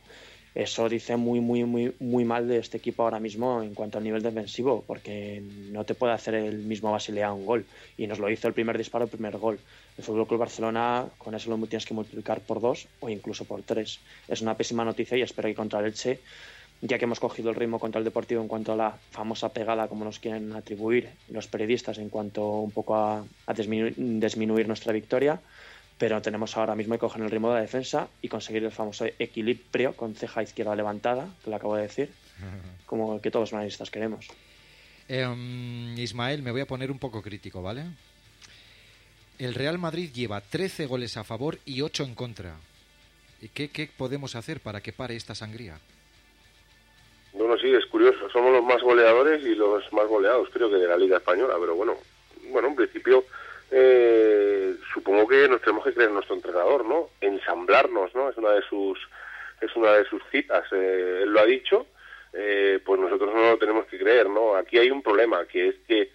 [0.54, 4.04] Eso dice muy, muy, muy, muy mal de este equipo ahora mismo en cuanto al
[4.04, 7.66] nivel defensivo, porque no te puede hacer el mismo Basilea un gol.
[7.98, 9.60] Y nos lo hizo el primer disparo, el primer gol.
[9.98, 13.62] El Fútbol Club Barcelona, con eso lo tienes que multiplicar por dos o incluso por
[13.64, 14.00] tres.
[14.28, 15.86] Es una pésima noticia y espero que contra el
[16.82, 19.88] ya que hemos cogido el ritmo contra el Deportivo en cuanto a la famosa pegada,
[19.88, 25.40] como nos quieren atribuir los periodistas, en cuanto un poco a, disminuir nuestra victoria
[26.02, 29.06] pero tenemos ahora mismo que coger el ritmo de la defensa y conseguir el famoso
[29.20, 32.12] equilibrio con ceja izquierda levantada, que lo acabo de decir,
[32.88, 34.26] como que todos los analistas queremos.
[35.08, 37.86] Em, Ismael, me voy a poner un poco crítico, ¿vale?
[39.38, 42.56] El Real Madrid lleva 13 goles a favor y 8 en contra.
[43.54, 45.78] ¿Qué, ¿Qué podemos hacer para que pare esta sangría?
[47.34, 48.30] Bueno, sí, es curioso.
[48.30, 51.76] Somos los más goleadores y los más goleados, creo que de la Liga Española, pero
[51.76, 51.96] bueno,
[52.50, 53.26] bueno, en principio
[53.72, 57.10] eh, supongo que nos tenemos que creer en nuestro entrenador, ¿no?
[57.22, 58.30] Ensamblarnos, ¿no?
[58.30, 59.00] Es una de sus
[59.62, 60.66] es una de sus citas.
[60.72, 61.86] Eh, él lo ha dicho,
[62.34, 64.56] eh, pues nosotros no lo tenemos que creer, ¿no?
[64.56, 66.12] Aquí hay un problema, que es que,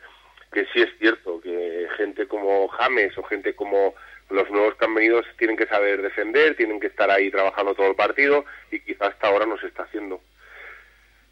[0.52, 3.94] que sí es cierto que gente como James o gente como
[4.28, 7.86] los nuevos que han venido tienen que saber defender, tienen que estar ahí trabajando todo
[7.86, 10.20] el partido y quizás hasta ahora no se está haciendo.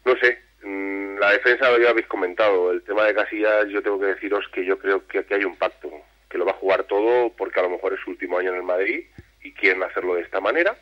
[0.05, 2.71] No sé, mm, la defensa lo habéis comentado.
[2.71, 5.57] El tema de Casillas, yo tengo que deciros que yo creo que aquí hay un
[5.57, 5.91] pacto
[6.29, 8.57] que lo va a jugar todo porque a lo mejor es su último año en
[8.57, 9.05] el Madrid
[9.43, 10.77] y quieren hacerlo de esta manera.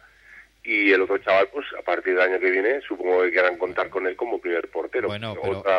[0.66, 3.90] Y el otro chaval, pues a partir del año que viene, supongo que quieran contar
[3.90, 5.10] con él como primer portero.
[5.10, 5.36] Bueno,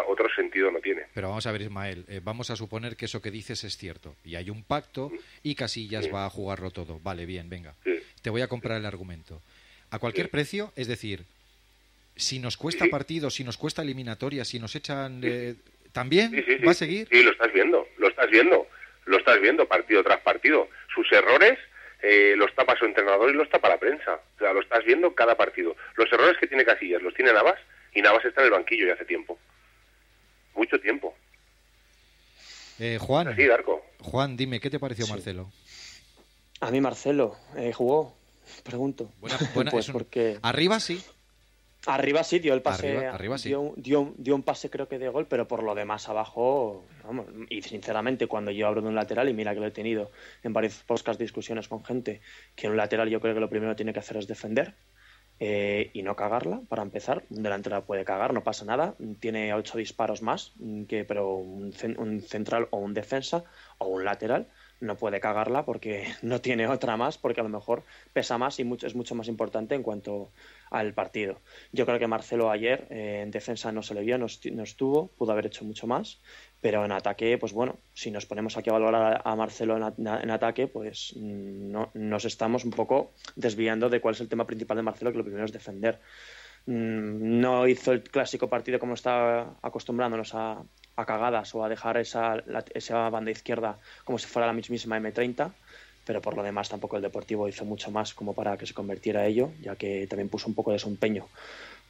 [0.07, 1.05] otro sentido no tiene.
[1.15, 4.15] Pero vamos a ver, Ismael, eh, vamos a suponer que eso que dices es cierto.
[4.25, 5.11] Y hay un pacto
[5.43, 7.01] y Casillas va a jugarlo todo.
[7.03, 7.75] Vale, bien, venga.
[8.21, 9.41] Te voy a comprar el argumento.
[9.91, 11.25] A cualquier precio, es decir,
[12.17, 15.23] si nos cuesta partido, si nos cuesta eliminatoria, si nos echan...
[15.93, 16.33] ¿También
[16.67, 17.07] va a seguir?
[17.11, 18.67] Sí, lo estás viendo, lo estás viendo
[19.07, 20.69] lo estás viendo partido tras partido.
[20.95, 21.59] Sus errores
[22.03, 24.21] eh, los tapa su entrenador y los tapa la prensa.
[24.37, 25.77] O sea, lo estás viendo cada partido.
[25.97, 27.59] Los errores que tiene Casillas los tiene Navas
[27.95, 29.39] y Navas está en el banquillo ya hace tiempo.
[30.55, 31.15] Mucho tiempo.
[32.79, 33.37] Eh, Juan,
[34.01, 35.51] Juan, dime, ¿qué te pareció Marcelo?
[36.61, 38.17] A mí Marcelo eh, jugó,
[38.65, 39.13] pregunto.
[39.71, 40.39] pues porque...
[40.43, 41.01] Arriba sí.
[41.87, 43.07] Arriba sí, dio el pase.
[43.07, 43.37] Arriba,
[43.77, 46.85] dio, un pase, creo que de gol, pero por lo demás abajo.
[47.05, 50.11] Vamos, y sinceramente, cuando yo hablo de un lateral, y mira que lo he tenido
[50.43, 52.21] en varias podcast discusiones con gente,
[52.55, 54.75] que un lateral yo creo que lo primero que tiene que hacer es defender
[55.41, 57.25] eh, y no cagarla, para empezar.
[57.29, 58.95] Un delantero puede cagar, no pasa nada.
[59.21, 60.53] Tiene ocho disparos más,
[60.89, 61.73] que, pero un,
[62.23, 63.45] central o un defensa
[63.79, 64.49] o un lateral
[64.81, 68.65] no puede cagarla porque no tiene otra más, porque a lo mejor pesa más y
[68.65, 70.31] mucho, es mucho más importante en cuanto
[70.71, 71.41] al partido.
[71.73, 75.33] Yo creo que Marcelo ayer eh, en defensa no se le vio, no, estuvo, pudo
[75.33, 76.21] haber hecho mucho más,
[76.61, 80.67] pero en ataque, pues bueno, si nos ponemos aquí a valorar a, Marcelo en, ataque,
[80.67, 85.13] pues no, nos estamos un poco desviando de cuál es el tema principal de Marcelo,
[85.13, 86.01] que lo primero es defender.
[86.67, 90.63] Mm, no hizo el clásico partido como está acostumbrándonos a,
[90.97, 92.43] a cagadas o a dejar esa,
[92.75, 95.53] esa banda izquierda como si fuera la mismísima M30
[96.07, 99.27] pero por lo demás tampoco el Deportivo hizo mucho más como para que se convirtiera
[99.27, 101.29] ello, ya que también puso un poco de su empeño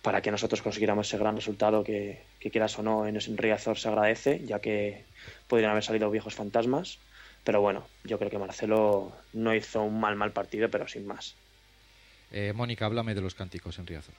[0.05, 4.45] para que nosotros consiguiéramos ese gran resultado que, quieras o no en Riazor se agradece,
[4.45, 5.07] ya que
[5.49, 6.99] podrían haber salido viejos fantasmas.
[7.43, 11.37] Pero bueno, yo creo que Marcelo no hizo un mal, mal partido, pero sin más.
[12.31, 14.15] Eh, Mónica, háblame de los cánticos en Riazor.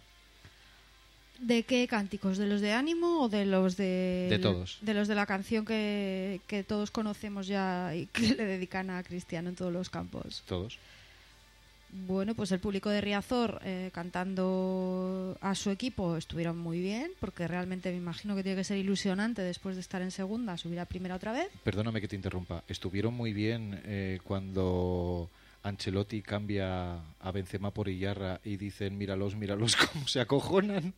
[1.40, 2.38] ¿De qué cánticos?
[2.38, 4.28] ¿De los de ánimo o de los de...
[4.30, 4.80] De todos.
[4.82, 9.04] De los de la canción que, que todos conocemos ya y que le dedican a
[9.04, 10.44] Cristiano en todos los campos.
[10.48, 10.80] Todos.
[12.08, 17.48] Bueno, pues el público de Riazor eh, cantando a su equipo estuvieron muy bien, porque
[17.48, 20.86] realmente me imagino que tiene que ser ilusionante después de estar en segunda, subir a
[20.86, 21.48] primera otra vez.
[21.64, 22.64] Perdóname que te interrumpa.
[22.68, 25.30] Estuvieron muy bien eh, cuando
[25.64, 30.94] Ancelotti cambia a Benzema por Iyarra y dicen, míralos, míralos cómo se acojonan.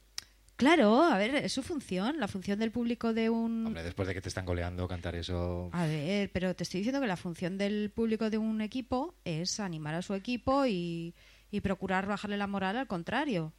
[0.58, 3.68] Claro, a ver, es su función, la función del público de un...
[3.68, 5.70] Hombre, después de que te están goleando, cantar eso...
[5.72, 9.60] A ver, pero te estoy diciendo que la función del público de un equipo es
[9.60, 11.14] animar a su equipo y,
[11.52, 13.54] y procurar bajarle la moral al contrario.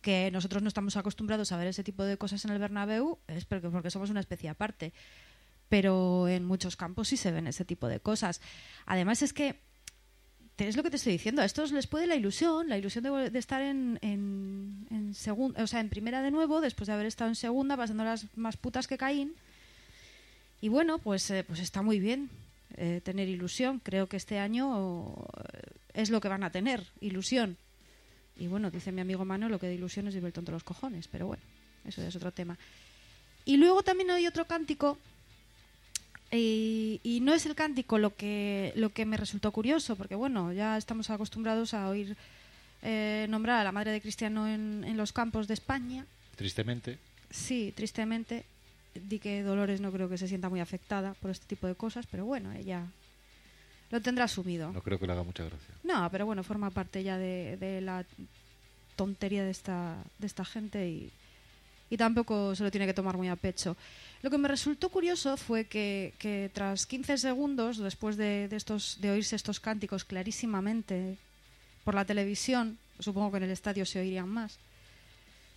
[0.00, 3.44] Que nosotros no estamos acostumbrados a ver ese tipo de cosas en el Bernabéu es
[3.44, 4.94] porque, porque somos una especie aparte.
[5.68, 8.40] Pero en muchos campos sí se ven ese tipo de cosas.
[8.86, 9.60] Además es que
[10.66, 11.42] es lo que te estoy diciendo.
[11.42, 15.80] A estos les puede la ilusión, la ilusión de, estar en, en, segunda, o sea,
[15.80, 18.98] en primera de nuevo, después de haber estado en segunda, pasando las más putas que
[18.98, 19.34] Caín.
[20.60, 22.30] Y bueno, pues, eh, pues está muy bien
[22.76, 23.80] eh, tener ilusión.
[23.80, 25.60] Creo que este año eh,
[25.94, 27.56] es lo que van a tener, ilusión.
[28.36, 31.08] Y bueno, dice mi amigo Mano, lo que de ilusión es el tonto los cojones,
[31.08, 31.42] pero bueno,
[31.84, 32.58] eso ya es otro tema.
[33.44, 34.98] Y luego también hay otro cántico
[36.30, 40.76] y, no es el cántico lo que, lo que me resultó curioso, porque bueno, ya
[40.76, 42.16] estamos acostumbrados a oír
[42.82, 46.06] eh, nombrar a la madre de Cristiano en, en, los campos de España.
[46.36, 46.98] Tristemente.
[47.30, 48.44] Sí, tristemente.
[48.94, 52.06] Di que Dolores no creo que se sienta muy afectada por este tipo de cosas,
[52.10, 52.86] pero bueno, ella
[53.90, 54.72] lo tendrá asumido.
[54.72, 55.74] No creo que le haga mucha gracia.
[55.84, 58.04] No, pero bueno, forma parte ya de, de la
[58.96, 61.12] tontería de esta, de esta gente y,
[61.90, 63.76] y tampoco se lo tiene que tomar muy a pecho.
[64.22, 69.36] Lo que me resultó curioso fue que, tras 15 segundos, después de, estos, de oírse
[69.36, 71.16] estos cánticos clarísimamente
[71.84, 74.58] por la televisión, supongo que en el estadio se oirían más,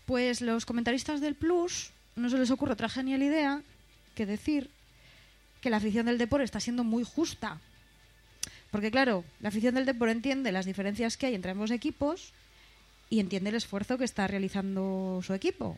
[0.05, 3.61] pues los comentaristas del Plus no se les ocurre otra genial idea
[4.15, 4.69] que decir
[5.61, 7.59] que la afición del deporte está siendo muy justa.
[8.71, 12.33] Porque claro, la afición del deporte entiende las diferencias que hay entre ambos equipos
[13.09, 15.77] y entiende el esfuerzo que está realizando su equipo.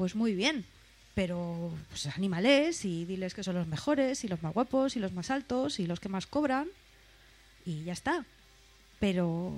[0.00, 0.64] Pues muy bien,
[1.14, 5.12] pero pues animales y diles que son los mejores y los más guapos y los
[5.12, 6.68] más altos y los que más cobran
[7.66, 8.24] y ya está.
[8.98, 9.52] Pero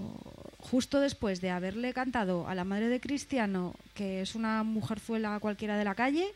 [0.59, 5.78] justo después de haberle cantado a la madre de Cristiano que es una mujerzuela cualquiera
[5.78, 6.26] de la calle,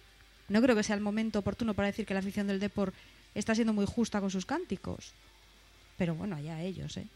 [0.48, 2.92] no creo que sea el momento oportuno para decir que la afición del Depor
[3.34, 5.14] está siendo muy justa con sus cánticos.
[5.98, 7.09] Pero bueno, allá ellos, ¿eh?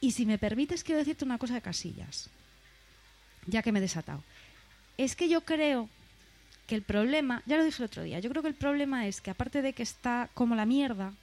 [0.00, 2.30] Y si me permites, quiero decirte una cosa de Casillas,
[3.44, 4.22] ya que me he desatado.
[5.00, 5.88] Es que yo creo
[6.66, 9.22] que el problema, ya lo dije el otro día, yo creo que el problema es
[9.22, 11.14] que aparte de que está como la mierda,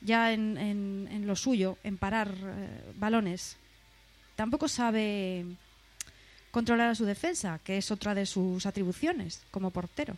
[0.00, 3.56] ya en, lo suyo, en parar eh, balones,
[4.36, 5.46] tampoco sabe
[6.52, 10.16] controlar a su defensa, que es otra de sus atribuciones como portero.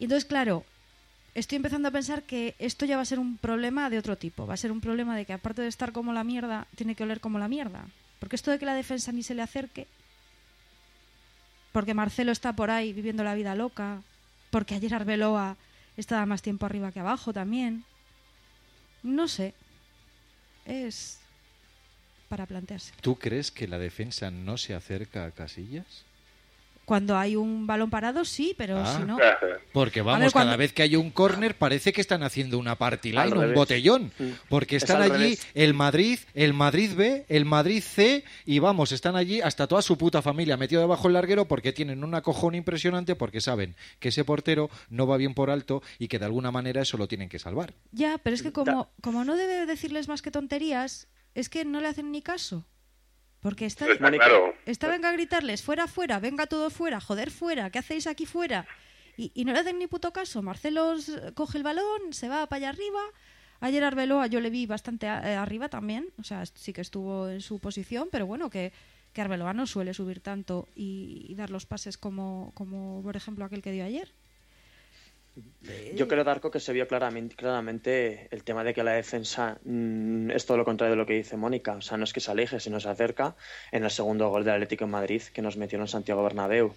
[0.00, 0.64] Y entonces, claro,
[1.36, 4.48] estoy empezando a pensar que esto ya va a ser un problema de otro tipo.
[4.48, 7.04] Va a ser un problema de que aparte de estar como la mierda, tiene que
[7.04, 7.86] oler como la mierda.
[8.18, 9.86] Porque esto de que la defensa ni se le acerque,
[11.74, 14.00] porque Marcelo está por ahí viviendo la vida loca,
[14.50, 15.56] porque ayer Arbeloa
[15.96, 17.82] estaba más tiempo arriba que abajo también.
[19.02, 19.54] No sé.
[20.66, 21.18] Es
[22.28, 22.92] para plantearse.
[23.00, 26.04] ¿Tú crees que la defensa no se acerca a Casillas?
[26.84, 28.96] Cuando hay un balón parado, sí, pero ah.
[28.96, 29.18] si no.
[29.72, 33.32] Porque vamos, cada vez que hay un córner parece que están haciendo una party line,
[33.32, 34.12] un botellón.
[34.18, 34.30] Mm.
[34.48, 39.40] Porque están allí el Madrid, el Madrid B, el Madrid C, y vamos, están allí
[39.40, 43.40] hasta toda su puta familia metido debajo del larguero porque tienen una cojón impresionante porque
[43.40, 46.96] saben que ese portero no va bien por alto y que de alguna manera eso
[46.96, 47.74] lo tienen que salvar.
[47.92, 51.80] Ya, pero es que como, como no debe decirles más que tonterías, es que no
[51.80, 52.64] le hacen ni caso.
[53.44, 53.84] Porque está,
[54.64, 58.66] está venga a gritarles, fuera, fuera, venga todo fuera, joder, fuera, ¿qué hacéis aquí fuera?
[59.18, 60.40] Y, no le hacen ni puto caso.
[60.40, 60.94] Marcelo
[61.34, 63.02] coge el balón, se va para allá arriba.
[63.60, 67.42] Ayer Arbeloa yo le vi bastante eh, arriba también, o sea, sí que estuvo en
[67.42, 68.72] su posición, pero bueno, que,
[69.12, 73.60] que Arbeloa no suele subir tanto y, dar los pases como, como, por ejemplo, aquel
[73.60, 74.14] que dio ayer.
[75.94, 80.46] Yo creo, Darko, que se vio claramente, el tema de que la defensa mm, es
[80.46, 81.72] todo lo contrario de lo que dice Mónica.
[81.72, 83.34] O sea, no es que se aleje, sino se acerca.
[83.72, 86.72] En el segundo gol del Atlético en Madrid, que nos metió en Santiago Bernabéu,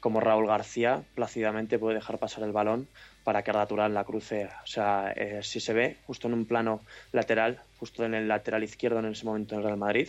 [0.00, 2.88] como Raúl García plácidamente puede dejar pasar el balón
[3.22, 4.48] para que Arda la cruce.
[4.64, 6.80] O sea, eh, si se ve justo en un plano
[7.12, 10.08] lateral, justo en el lateral izquierdo en ese momento en el Real Madrid,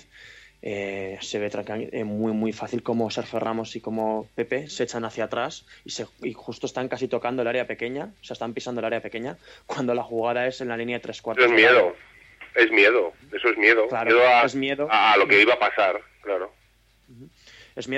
[0.66, 1.51] eh, se ve
[1.91, 5.89] eh, muy muy fácil como Sergio Ramos y como Pepe se echan hacia atrás y,
[5.89, 9.01] se, y justo están casi tocando el área pequeña, o sea, están pisando el área
[9.01, 11.43] pequeña, cuando la jugada es en la línea de tres cuartos.
[11.43, 11.95] Eso es miedo.
[12.55, 13.14] Es miedo.
[13.34, 13.88] Eso es miedo.
[13.89, 14.88] Claro, Miedo a, es miedo.
[14.89, 16.53] a lo que iba a pasar, claro.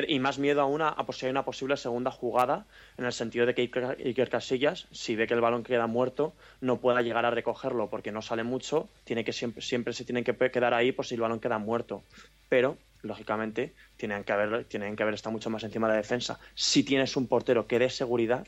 [0.07, 2.65] Y más miedo aún a, a hay una posible segunda jugada,
[2.97, 6.79] en el sentido de que Iker, Casillas, si ve que el balón queda muerto, no
[6.79, 10.35] pueda llegar a recogerlo porque no sale mucho, tiene que siempre, siempre se tienen que
[10.51, 12.03] quedar ahí por si el balón queda muerto.
[12.49, 16.39] Pero, lógicamente, tienen que haber, tienen que haber estado mucho más encima de la defensa.
[16.53, 18.47] Si tienes un portero que dé seguridad,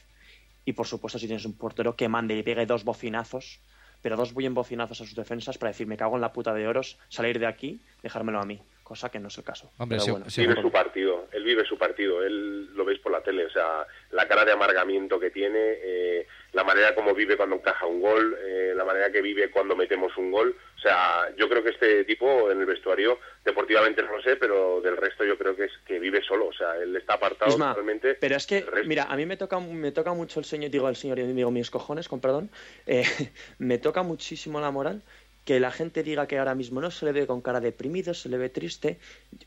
[0.65, 3.61] y por supuesto si tienes un portero que mande y pegue dos bocinazos,
[4.01, 6.67] pero dos bien bocinazos a sus defensas para decir, me cago en la puta de
[6.67, 8.61] oros, salir de aquí, dejármelo a mí.
[8.87, 9.69] Cosa que no es el caso.
[9.79, 13.45] Hombre, bueno, Vive su partido, él vive su partido, él lo veis por la tele,
[13.45, 17.85] o sea, la cara de amargamiento que tiene, eh, la manera como vive cuando encaja
[17.85, 21.61] un gol, eh, la manera que vive cuando metemos un gol, o sea, yo creo
[21.61, 25.53] que este tipo en el vestuario, deportivamente no lo sé, pero del resto yo creo
[25.53, 28.15] que es que vive solo, o sea, él está apartado Isma, totalmente.
[28.15, 30.95] Pero es que, mira, a mí me toca, me toca mucho el señor, digo el
[30.95, 32.49] señor, digo mis cojones, con perdón,
[32.85, 33.03] eh,
[33.59, 35.01] me toca muchísimo la moral
[35.47, 38.27] que la gente diga que ahora mismo no se le ve con cara deprimido, se
[38.27, 38.99] le ve triste,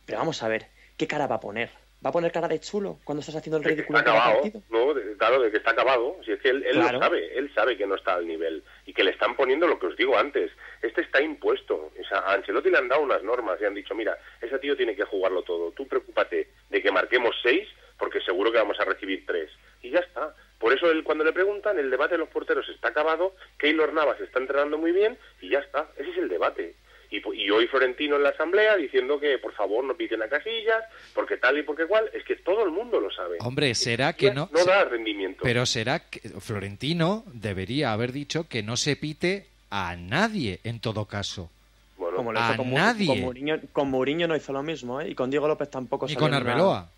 [0.07, 1.69] pero vamos a ver, ¿qué cara va a poner?
[2.03, 4.63] ¿Va a poner cara de chulo cuando estás haciendo el ridículo está acabado, partido?
[4.71, 4.95] ¿no?
[4.95, 6.17] De- claro, de que está acabado.
[6.25, 6.93] Si es que él, él Claro.
[6.99, 9.79] lo sabe, él sabe que no está al nivel y que le están poniendo lo
[9.79, 10.51] que os digo antes.
[10.81, 11.75] Este está impuesto.
[12.01, 14.75] O sea, a Ancelotti le han dado unas normas y han dicho, mira, ese tío
[14.79, 15.73] tiene que jugarlo todo.
[15.73, 19.51] Tú preocúpate de que marquemos seis porque seguro que vamos a recibir tres.
[19.83, 20.35] Y ya está.
[20.61, 24.21] Por eso él, cuando le preguntan, el debate de los porteros está acabado, Keylor Navas
[24.21, 25.89] está entrenando muy bien y ya está.
[25.97, 26.75] Ese es el debate.
[27.11, 30.85] Y, y hoy Florentino en la asamblea diciendo que por favor no piten a casillas,
[31.15, 33.39] porque tal y porque cual, es que todo el mundo lo sabe.
[33.41, 34.51] Hombre, será que no.
[34.53, 35.41] No da rendimiento.
[35.43, 41.07] Pero será que Florentino debería haber dicho que no se pite a nadie en todo
[41.07, 41.51] caso.
[41.97, 43.07] Como lo a hizo con, nadie.
[43.07, 45.09] con Mourinho, con Mourinho no hizo lo mismo, ¿eh?
[45.09, 46.91] Y con Diego López tampoco Ni salió con Arbeloa.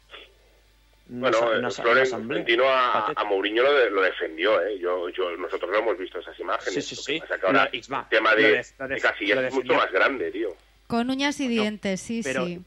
[1.21, 2.07] Bueno, eh, una asamblea.
[2.07, 4.79] Florentino a, a Mourinho lo, de- lo defendió, ¿eh?
[4.79, 6.73] Yo, yo, nosotros lo hemos visto esas imágenes.
[6.73, 7.21] Sí, sí, sí.
[7.21, 8.65] pasa que ahora Isma, el tema de,
[9.01, 10.49] Casillas es mucho más grande, tío.
[10.87, 12.61] Con uñas y dientes, sí, pero- sí.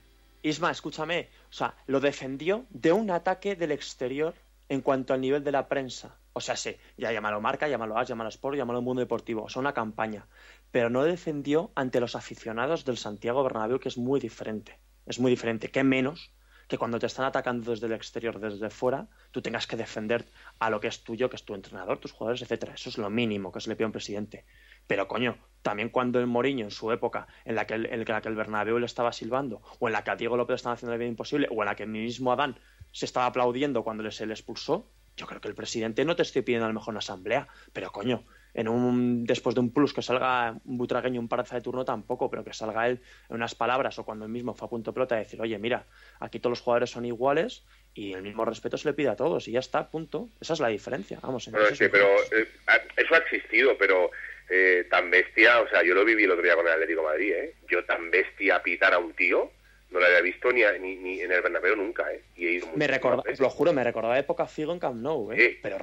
[0.44, 4.36] Isma, escúchame, o sea, lo defendió de un ataque del exterior
[4.70, 6.16] en cuanto al nivel de la prensa.
[6.34, 9.60] O sea, sí, ya llámalo marca, llámalo as, llámalo sport, llámalo mundo deportivo, o sea,
[9.60, 10.28] una campaña.
[10.70, 14.78] Pero no defendió ante los aficionados del Santiago Bernabéu, que es muy diferente.
[15.08, 15.72] Es muy diferente.
[15.72, 16.32] ¿Qué menos
[16.68, 20.26] que cuando te están atacando desde el exterior, desde fuera, tú tengas que defender
[20.60, 22.74] a lo que es tuyo, que es tu entrenador, tus jugadores, etcétera.
[22.74, 24.46] Eso es lo mínimo que se le pide a un presidente.
[24.88, 28.22] Pero coño, también cuando el Mourinho en su época, en la que el, en la
[28.22, 30.76] que el Bernabéu le estaba silbando, o en la que a Diego López le estaban
[30.76, 32.60] haciendo el bien imposible, o en la que mismo Adán
[32.92, 34.88] se estaba aplaudiendo cuando se le expulsó,
[35.18, 37.92] yo creo que el presidente no te estoy pidiendo a lo mejor una asamblea, pero
[37.92, 38.26] coño,
[38.56, 42.30] en un después de un plus que salga un butragueño, un paraza de turno tampoco,
[42.30, 45.16] pero que salga él en unas palabras o cuando él mismo fue a punto pelota
[45.16, 45.86] y decir, oye, mira,
[46.22, 49.50] aquí todos los jugadores son iguales y el mismo respeto se le pide a todos
[49.50, 50.30] y ya está, punto.
[50.40, 51.52] Esa es la diferencia, vamos.
[51.52, 51.86] Bueno, sí.
[51.92, 52.48] pero eh,
[52.96, 54.10] eso ha existido, pero
[54.50, 57.08] eh, tan bestia, o sea, yo lo viví el otro día con el Atlético de
[57.08, 57.56] Madrid, ¿eh?
[57.70, 59.52] Yo tan bestia pitar a un tío,
[59.92, 62.22] no lo había visto ni, a- ni, ni en el Bernabéu nunca, ¿eh?
[62.36, 63.40] Y he ido Me muchísimas recorda, veces.
[63.40, 65.58] lo juro, me recordaba época Figo en Camp Nou, ¿eh?
[65.62, 65.78] Pero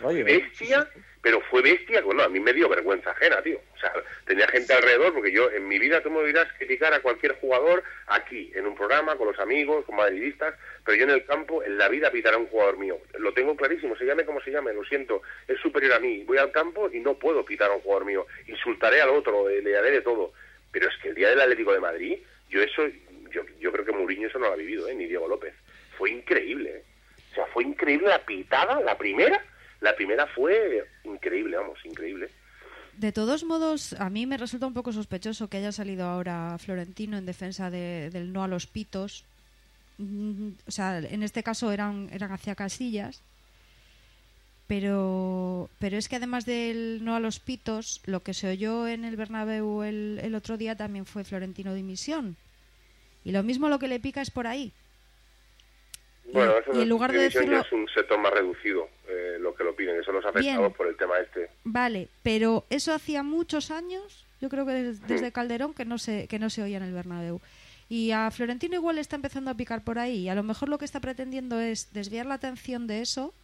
[0.00, 0.38] rollo ¿eh?
[0.38, 0.88] bestia,
[1.22, 3.58] pero fue bestia, bueno, a mí me dio vergüenza ajena, tío.
[3.74, 3.92] O sea,
[4.26, 7.82] tenía gente alrededor, porque yo en mi vida, tú me dirás criticar a cualquier jugador
[8.06, 11.78] aquí, en un programa, con los amigos, con madridistas, pero yo en el campo, en
[11.78, 12.98] la vida pitará a un jugador mío.
[13.18, 16.22] Lo tengo clarísimo, se llame como se llame, lo siento, es superior a mí.
[16.24, 18.26] Voy al campo y no puedo pitar a un jugador mío.
[18.46, 20.32] Insultaré al otro, le haré de todo.
[20.70, 22.18] Pero es que el día del Atlético de Madrid,
[22.50, 22.82] yo eso,
[23.30, 24.94] yo, yo creo que Mourinho eso no lo ha vivido, ¿eh?
[24.94, 25.54] ni Diego López.
[25.96, 26.84] Fue increíble, ¿eh?
[27.32, 29.42] O sea, fue increíble la pitada, la primera,
[29.80, 32.28] la primera fue increíble, vamos, increíble.
[32.96, 37.16] De todos modos, a mí me resulta un poco sospechoso que haya salido ahora Florentino
[37.16, 39.24] en defensa de- del no a los pitos.
[39.98, 43.22] Mm, O sea, en este caso eran, eran hacia Casillas.
[44.66, 49.04] Pero, pero es que además del no a los pitos, lo que se oyó en
[49.04, 52.36] el Bernabéu el, el otro día también fue Florentino dimisión.
[53.28, 54.72] Y lo mismo lo que le pica es por ahí.
[56.32, 59.54] Bueno, y eso en lugar de ya decirlo- es un sector más reducido, eh, lo
[59.54, 60.72] que lo piden, que son los afectados Bien.
[60.72, 61.50] por el tema este.
[61.64, 66.26] Vale, pero eso hacía muchos años, yo creo que des- desde Calderón, que no se,
[66.26, 67.40] que no se oía en el Bernabéu.
[67.90, 70.20] Y a Florentino igual le está empezando a picar por ahí.
[70.20, 73.34] Y a lo mejor lo que está pretendiendo es desviar la atención de eso,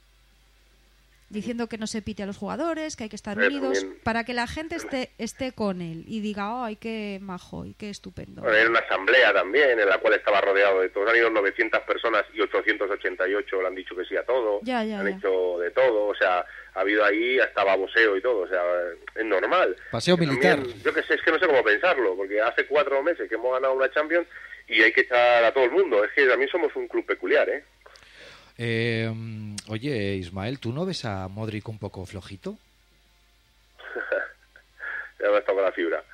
[1.34, 4.00] diciendo que no se pite a los jugadores, que hay que estar Eh, unidos, también-
[4.02, 7.90] para que la gente esté, esté con él y diga, ay, qué majo y qué
[7.90, 8.40] estupendo.
[8.40, 11.10] Bueno, era una asamblea también en la cual estaba rodeado de todos.
[11.10, 14.60] Han ido 900 personas y 888 le han dicho que sí a todo.
[14.62, 15.16] Ya, ya, han ya.
[15.16, 16.06] hecho de todo.
[16.06, 18.40] O sea, ha habido ahí hasta baboseo y todo.
[18.42, 18.62] O sea,
[19.14, 19.76] es normal.
[19.90, 20.82] Paseo También, militar.
[20.84, 23.52] yo que sé, es que no sé cómo pensarlo, porque hace cuatro meses que hemos
[23.52, 24.26] ganado una Champions
[24.68, 26.02] y hay que echar a todo el mundo.
[26.04, 27.64] Es que también somos un club peculiar, ¿eh?
[28.56, 29.10] Eh,
[29.68, 32.56] oye, Ismael, ¿tú no ves a Modric un poco flojito?
[35.20, 36.04] ya me ha estado con la fibra.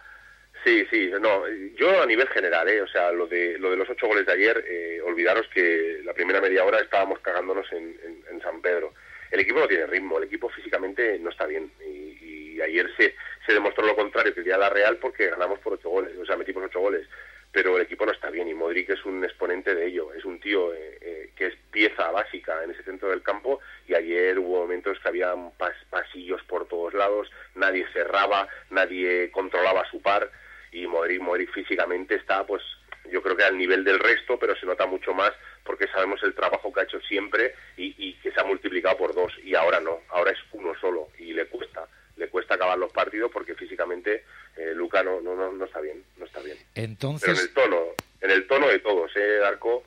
[0.64, 2.82] Sí, sí, no, yo a nivel general, ¿eh?
[2.82, 6.12] o sea, lo de, lo de los ocho goles de ayer, eh, olvidaros que la
[6.12, 7.98] primera media hora estábamos cagándonos en,
[8.42, 8.94] San Pedro.
[9.30, 13.14] El equipo no tiene ritmo, el equipo físicamente no está bien y, ayer se,
[13.46, 16.26] se demostró lo contrario que el día la Real porque ganamos por ocho goles, o
[16.26, 17.06] sea, metimos ocho goles
[17.52, 20.12] pero el equipo no está bien y Modric es un exponente de ello.
[20.12, 23.94] Es un tío eh, eh, que es pieza básica en ese centro del campo y
[23.94, 30.00] ayer hubo momentos que había pas pasillos por todos lados, nadie cerraba, nadie controlaba su
[30.00, 30.30] par
[30.72, 32.62] y Modric, Modric físicamente está, pues
[33.10, 35.32] yo creo que al nivel del resto, pero se nota mucho más
[35.64, 39.14] porque sabemos el trabajo que ha hecho siempre y, y que se ha multiplicado por
[39.14, 42.92] dos y ahora no, ahora es uno solo y le cuesta, le cuesta acabar los
[42.92, 44.24] partidos porque físicamente
[44.60, 46.58] eh, Luca no, no, no, no está bien, no está bien.
[46.74, 47.28] Entonces...
[47.28, 49.84] Pero en el tono, en el tono de todos, ¿eh, Darko?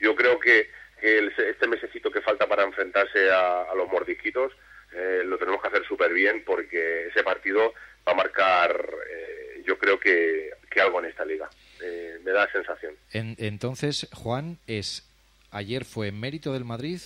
[0.00, 0.68] Yo creo que,
[1.00, 4.52] que el, este mesecito que falta para enfrentarse a, a los mordisquitos
[4.92, 7.74] eh, lo tenemos que hacer súper bien porque ese partido
[8.06, 11.48] va a marcar, eh, yo creo que, que, algo en esta liga.
[12.24, 12.94] Me da sensación.
[13.12, 15.08] En, entonces, Juan, es
[15.52, 17.00] ayer fue mérito del Madrid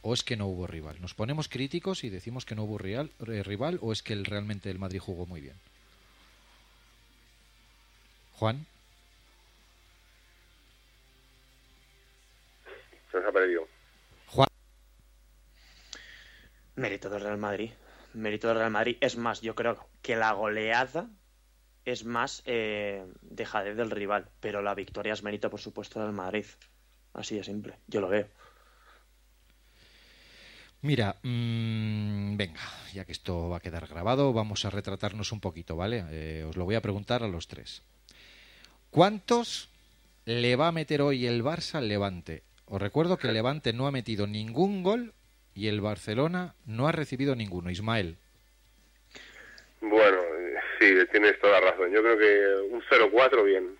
[0.00, 0.96] o es que no hubo rival?
[1.00, 4.70] ¿Nos ponemos críticos y decimos que no hubo real, rival o es que el, realmente
[4.70, 5.56] el Madrid jugó muy bien?
[8.38, 8.66] Juan.
[13.10, 13.66] Se nos ha perdido.
[14.26, 14.48] Juan.
[16.76, 17.70] Mérito del Real Madrid.
[18.12, 18.96] Mérito del Real Madrid.
[19.00, 21.08] Es más, yo creo que la goleada
[21.84, 24.28] es más eh, dejadez del rival.
[24.40, 26.46] Pero la victoria es mérito, por supuesto, del Madrid.
[27.12, 27.78] Así de simple.
[27.86, 28.28] Yo lo veo.
[30.82, 32.60] Mira, mmm, venga,
[32.92, 36.04] ya que esto va a quedar grabado, vamos a retratarnos un poquito, ¿vale?
[36.10, 37.82] Eh, os lo voy a preguntar a los tres.
[38.94, 39.68] ¿Cuántos
[40.24, 42.44] le va a meter hoy el Barça al Levante?
[42.66, 45.14] Os recuerdo que el Levante no ha metido ningún gol
[45.52, 47.72] y el Barcelona no ha recibido ninguno.
[47.72, 48.16] Ismael.
[49.80, 50.18] Bueno,
[50.78, 51.90] sí, tienes toda la razón.
[51.90, 53.76] Yo creo que un 0-4 bien.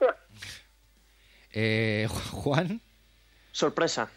[1.52, 2.80] eh, Juan.
[3.52, 4.10] Sorpresa.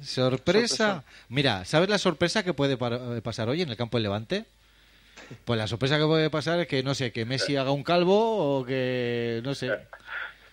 [0.00, 0.04] Sorpresa.
[0.04, 1.04] sorpresa.
[1.28, 4.44] Mira, ¿sabes la sorpresa que puede pasar hoy en el campo del Levante?
[5.44, 8.58] Pues la sorpresa que puede pasar es que, no sé, que Messi haga un calvo
[8.58, 9.70] o que, no sé.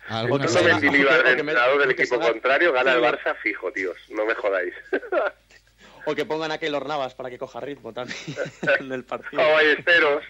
[0.07, 0.59] Alguna cosa.
[0.61, 0.83] El
[1.27, 3.97] entrenador del equipo contrario, gana el Barça fijo, tíos.
[4.09, 4.73] No me jodáis.
[6.05, 8.17] o que pongan a Keylor Navas para que coja ritmo también
[8.79, 9.41] en el partido.
[9.41, 10.23] A Ballesteros.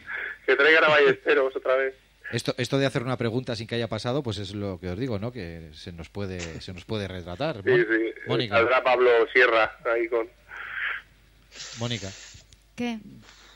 [0.45, 1.93] Que traigan a Ballesteros otra vez.
[2.31, 4.99] Esto, esto de hacer una pregunta sin que haya pasado, pues es lo que os
[4.99, 5.31] digo, ¿no?
[5.31, 7.61] Que se nos puede, se nos puede retratar.
[7.63, 8.13] Sí, sí.
[8.27, 8.55] Mónica.
[8.55, 10.29] Saldrá Pablo Sierra ahí con.
[11.79, 12.09] Mónica.
[12.75, 12.99] ¿Qué?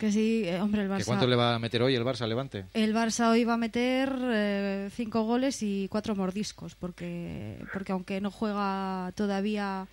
[0.01, 0.97] Que sí, eh, hombre, el Barça.
[0.97, 2.65] ¿Que ¿Cuánto le va a meter hoy el Barça al Levante?
[2.73, 8.19] El Barça hoy va a meter eh, cinco goles y cuatro mordiscos, porque, porque aunque
[8.19, 9.85] no juega todavía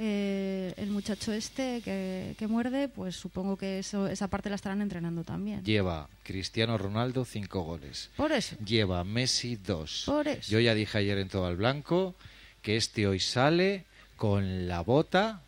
[0.00, 4.82] eh, el muchacho este que, que, muerde, pues supongo que eso, esa parte la estarán
[4.82, 5.64] entrenando también.
[5.64, 8.10] Lleva Cristiano Ronaldo cinco goles.
[8.16, 8.56] Por eso.
[8.64, 10.02] Lleva Messi dos.
[10.04, 10.50] Por eso.
[10.50, 12.16] Yo ya dije ayer en todo el blanco
[12.60, 13.84] que este hoy sale
[14.16, 15.42] con la bota,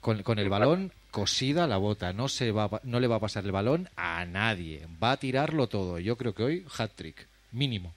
[0.00, 2.12] con, con el balón cosida la bota.
[2.12, 4.86] No, se va, no le va a pasar el balón a nadie.
[5.02, 5.98] Va a tirarlo todo.
[5.98, 7.94] Yo creo que hoy hat-trick, mínimo.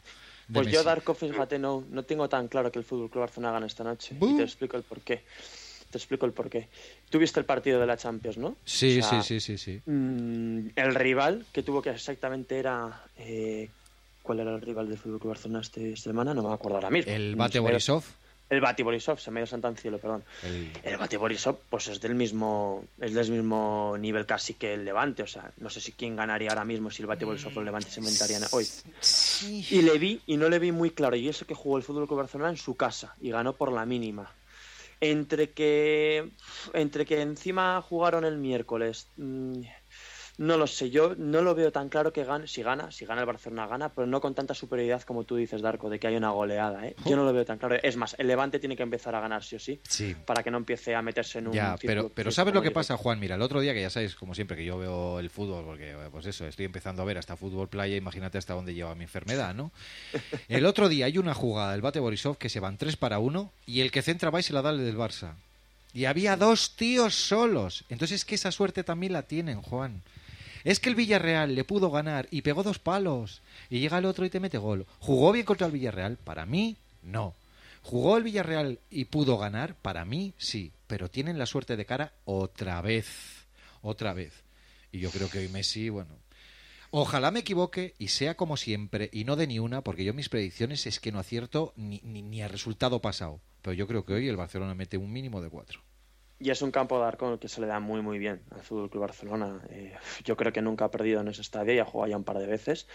[0.51, 0.75] Pues Messi.
[0.75, 3.83] yo, Darko, fíjate, no, no tenga tan claro que el Fútbol Club Barcelona gane esta
[3.83, 4.15] noche.
[4.19, 5.23] Y te explico el porqué.
[5.89, 6.67] Te explico el porqué.
[7.09, 8.57] Tú viste el partido de la Champions, ¿no?
[8.65, 9.81] Sí, o sea, sí, sí, sí, sí.
[9.85, 13.03] Mmm, el rival que tuvo que exactamente era.
[13.17, 13.69] Eh,
[14.21, 16.33] ¿Cuál era el rival del Fútbol Club Barcelona esta semana?
[16.33, 17.11] No me acuerdo ahora mismo.
[17.11, 18.03] El Bate Borisov.
[18.49, 20.23] El Bati Borisov, se me dio Santa Cielo, perdón.
[20.43, 24.85] El, el Bati Borisov, pues es del mismo es del mismo nivel casi que el
[24.85, 25.23] Levante.
[25.23, 27.65] O sea, no sé si quién ganaría ahora mismo si el Bati Borisov o el
[27.65, 28.67] Levante se inventarían hoy.
[28.99, 29.65] Sí.
[29.71, 31.15] Y le vi, y no le vi muy claro.
[31.15, 33.85] Y eso que jugó el Fútbol Club Barcelona en su casa y ganó por la
[33.85, 34.31] mínima.
[35.01, 36.29] Entre que,
[36.73, 39.07] entre que encima jugaron el miércoles.
[39.17, 39.61] Mmm,
[40.37, 43.21] no lo sé, yo no lo veo tan claro que gane, si gana, si gana
[43.21, 46.15] el Barcelona gana, pero no con tanta superioridad como tú dices, Darko, de que hay
[46.15, 46.95] una goleada, ¿eh?
[47.05, 47.75] Yo no lo veo tan claro.
[47.81, 50.15] Es más, el Levante tiene que empezar a ganar sí o sí, sí.
[50.25, 52.97] para que no empiece a meterse en un Ya, pero, pero ¿sabes lo que pasa,
[52.97, 53.19] Juan?
[53.19, 55.95] Mira, el otro día, que ya sabéis, como siempre, que yo veo el fútbol, porque,
[56.11, 59.53] pues eso, estoy empezando a ver hasta fútbol playa, imagínate hasta dónde lleva mi enfermedad,
[59.53, 59.71] ¿no?
[60.47, 63.51] El otro día hay una jugada del Bate Borisov que se van 3 para 1
[63.65, 65.33] y el que centra va y se la da el del Barça.
[65.93, 67.85] Y había dos tíos solos.
[67.89, 70.01] Entonces es que esa suerte también la tienen, Juan.
[70.63, 73.41] Es que el Villarreal le pudo ganar y pegó dos palos.
[73.69, 74.85] Y llega el otro y te mete gol.
[74.99, 76.17] ¿Jugó bien contra el Villarreal?
[76.17, 77.33] Para mí, no.
[77.81, 79.75] ¿Jugó el Villarreal y pudo ganar?
[79.75, 80.71] Para mí, sí.
[80.87, 83.45] Pero tienen la suerte de cara otra vez.
[83.81, 84.33] Otra vez.
[84.91, 86.15] Y yo creo que hoy Messi, bueno.
[86.91, 90.29] Ojalá me equivoque y sea como siempre y no de ni una, porque yo mis
[90.29, 93.41] predicciones es que no acierto ni, ni, ni a resultado pasado.
[93.63, 95.81] Pero yo creo que hoy el Barcelona mete un mínimo de cuatro.
[96.43, 98.89] Y es un campo de arco que se le da muy muy bien al Fútbol
[98.89, 99.61] Club Barcelona.
[99.69, 99.93] Eh,
[100.25, 102.37] yo creo que nunca ha perdido en ese estadio y ha jugado ya un par
[102.37, 102.85] de veces.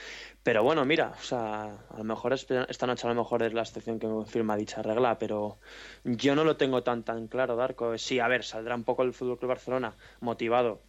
[0.42, 3.54] Pero bueno, mira, o sea, a lo mejor es- esta noche a lo mejor es
[3.54, 5.60] la excepción que confirma dicha regla, pero
[6.04, 7.96] yo no lo tengo tan tan claro, Darko.
[7.96, 10.82] Sí, a ver, saldrá un poco el Fútbol Club Barcelona motivado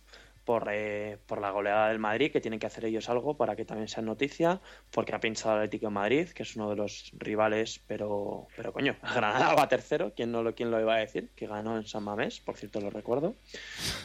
[0.50, 3.66] por, eh, por la goleada del Madrid, que tienen que hacer ellos algo para que
[3.66, 7.12] también sea noticia, porque ha pinchado el Atlético de Madrid, que es uno de los
[7.20, 11.30] rivales, pero, pero coño, Granada va tercero, ¿quién, no lo, ¿quién lo iba a decir?
[11.36, 13.36] Que ganó en San Mamés, por cierto lo recuerdo.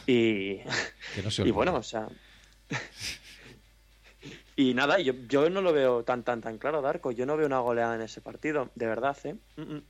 [0.05, 0.59] Y,
[1.39, 2.09] no y bueno, o sea...
[4.57, 7.11] Y nada, yo, yo no lo veo tan tan tan claro, Darko.
[7.11, 9.35] Yo no veo una goleada en ese partido, de verdad, ¿eh?
[9.57, 9.83] Mm, mm.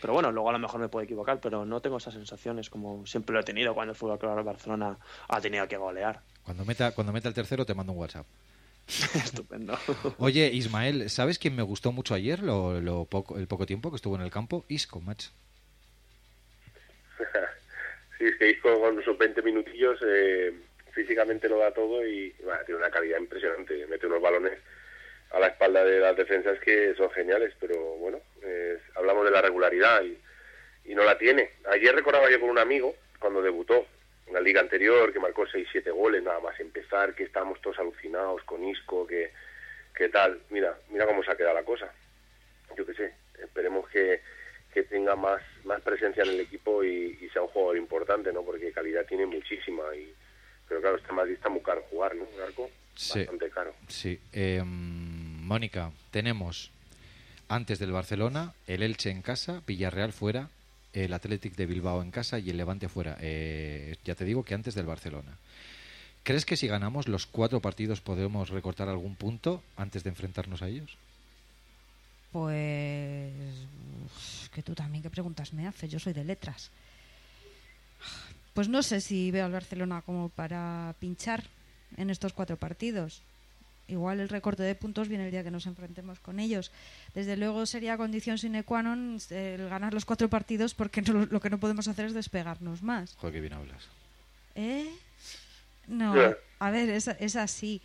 [0.00, 3.06] Pero bueno, luego a lo mejor me puedo equivocar, pero no tengo esas sensaciones como
[3.06, 4.96] siempre lo he tenido cuando el Fútbol Club Barcelona
[5.28, 6.20] ha tenido que golear.
[6.44, 8.26] Cuando meta, cuando meta el tercero te mando un WhatsApp.
[9.14, 9.78] Estupendo.
[10.18, 13.96] Oye, Ismael, ¿sabes quién me gustó mucho ayer, lo, lo poco, el poco tiempo que
[13.96, 14.64] estuvo en el campo?
[14.68, 15.30] Isco, macho.
[18.18, 20.52] Sí, es que Isco con sus 20 minutillos eh,
[20.92, 23.86] físicamente lo da todo y bueno, tiene una calidad impresionante.
[23.86, 24.58] Mete unos balones
[25.32, 29.42] a la espalda de las defensas que son geniales, pero bueno, es- hablamos de la
[29.42, 30.18] regularidad y,
[30.90, 31.50] y no la tiene.
[31.70, 33.86] Ayer recordaba yo con un amigo, cuando debutó
[34.26, 38.42] en la liga anterior, que marcó 6-7 goles nada más empezar, que estábamos todos alucinados
[38.44, 39.30] con Isco, que,
[39.94, 40.40] que tal.
[40.50, 41.92] Mira, mira cómo se ha quedado la cosa.
[42.76, 43.12] Yo qué sé,
[43.42, 44.20] esperemos que,
[44.72, 48.42] que tenga más, más presencia en el equipo y, y sea un jugador importante, ¿no?
[48.44, 50.12] Porque calidad tiene muchísima y
[50.68, 52.24] pero claro, está Madrid está muy caro jugar, ¿no?
[52.46, 53.18] Arco, Sí.
[53.20, 53.74] bastante caro.
[53.88, 54.20] Sí.
[54.32, 54.62] Eh,
[55.50, 56.70] Mónica, tenemos
[57.48, 60.48] antes del Barcelona el Elche en casa, Villarreal fuera,
[60.92, 63.16] el Athletic de Bilbao en casa y el Levante fuera.
[63.20, 65.36] Eh, ya te digo que antes del Barcelona.
[66.22, 70.68] ¿Crees que si ganamos los cuatro partidos podemos recortar algún punto antes de enfrentarnos a
[70.68, 70.96] ellos?
[72.30, 73.32] Pues.
[74.54, 75.90] que tú también, ¿qué preguntas me haces?
[75.90, 76.70] Yo soy de letras.
[78.54, 81.42] Pues no sé si veo al Barcelona como para pinchar
[81.96, 83.22] en estos cuatro partidos.
[83.90, 86.70] Igual el recorte de puntos viene el día que nos enfrentemos con ellos.
[87.12, 91.42] Desde luego sería condición sine qua non el ganar los cuatro partidos porque no- lo
[91.42, 93.18] que no podemos hacer es despegarnos más.
[93.18, 93.90] Joder, qué bien hablas.
[94.54, 94.86] ¿Eh?
[95.90, 96.14] No,
[96.62, 97.82] a ver, es, es así.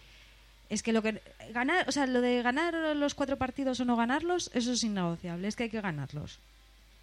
[0.69, 1.21] Es que lo que
[1.53, 5.47] ganar, o sea, lo de ganar los cuatro partidos o no ganarlos, eso es innegociable,
[5.47, 6.37] es que hay que ganarlos.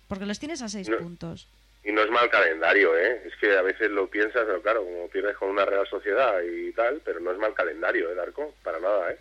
[0.06, 0.98] Porque los tienes a seis No.
[0.98, 1.46] puntos.
[1.84, 3.22] Y no es mal calendario, ¿eh?
[3.26, 6.72] Es que a veces lo piensas, pero claro, como pierdes con una Real Sociedad y
[6.72, 8.54] tal, pero no es mal calendario, ¿eh, Arco?
[8.62, 9.18] Para nada, ¿eh?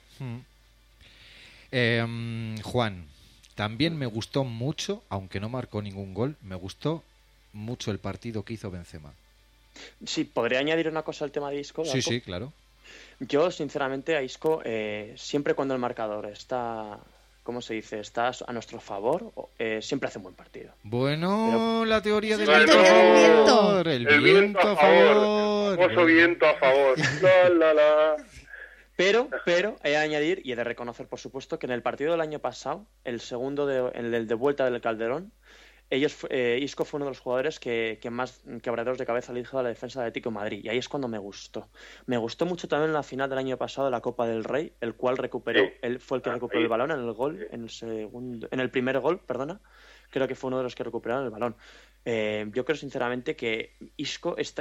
[1.72, 3.08] Eh, Juan,
[3.56, 7.04] también me gustó mucho, aunque no marcó ningún gol, me gustó
[7.54, 9.14] mucho el partido que hizo Benzema.
[10.06, 11.86] Sí, podría añadir una cosa al tema de Isco.
[11.86, 12.54] Sí, sí, claro.
[13.20, 17.00] Yo, sinceramente, a Isco, eh, siempre cuando el marcador está,
[17.44, 18.00] ¿cómo se dice?
[18.00, 20.74] Está a nuestro favor, eh, siempre hace un buen partido.
[20.84, 23.82] Bueno, la teoría del viento.
[23.82, 25.74] El, el viento a favor.
[25.74, 26.98] El famoso viento a favor.
[27.22, 28.16] La, la, la.
[28.98, 32.12] Pero, pero, he de añadir y he de reconocer, por supuesto, que en el partido
[32.12, 35.32] del año pasado, el segundo, de, el del de vuelta del Calderón,
[35.92, 39.42] ellos, eh, Isco fue uno de los jugadores que, que más quebraderos de cabeza le
[39.42, 40.62] hizo a la defensa de Atlético de Madrid.
[40.64, 41.70] Y ahí es cuando me gustó.
[42.08, 44.74] Me gustó mucho también en la final del año pasado de la Copa del Rey,
[44.82, 45.72] el cual recuperó, Sí.
[45.82, 46.64] él fue el que Ah, recuperó sí.
[46.64, 49.60] el balón en el gol, en el segundo, en el primer gol, perdona.
[50.10, 51.56] Creo que fue uno de los que recuperaron el balón.
[52.06, 54.56] Eh, yo creo sinceramente que Isco es,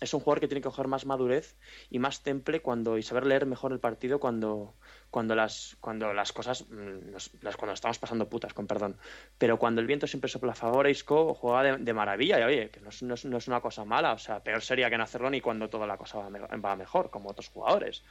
[0.00, 1.56] es un jugador que tiene que coger más madurez
[1.90, 4.76] y más temple cuando y saber leer mejor el partido cuando
[5.10, 7.10] cuando las cuando las cosas mm,
[7.42, 8.98] las, cuando estamos pasando putas con perdón.
[9.38, 12.80] Pero cuando el viento siempre sopla a favor Isco juega de, maravilla y oye que
[12.80, 15.04] no es, no es- no es una cosa mala o sea peor sería que no
[15.04, 18.02] hacerlo ni cuando toda la cosa va, me- va mejor como otros jugadores.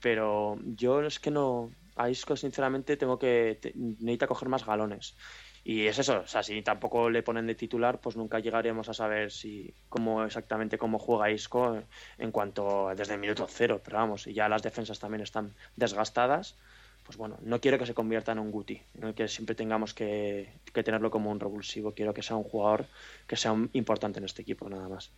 [0.00, 5.16] Pero yo es que no a sinceramente tengo que te- necesita coger más galones
[5.64, 8.94] y es eso, o sea, si tampoco le ponen de titular, pues nunca llegaríamos a
[8.94, 11.82] saber si cómo exactamente cómo juega Isco
[12.18, 16.56] en cuanto desde el minuto cero, pero vamos, y ya las defensas también están desgastadas,
[17.04, 20.52] pues bueno, no quiero que se convierta en un Guti, el que siempre tengamos que,
[20.72, 22.86] que tenerlo como un revulsivo, quiero que sea un jugador
[23.26, 25.10] que sea un- importante en este equipo, nada más.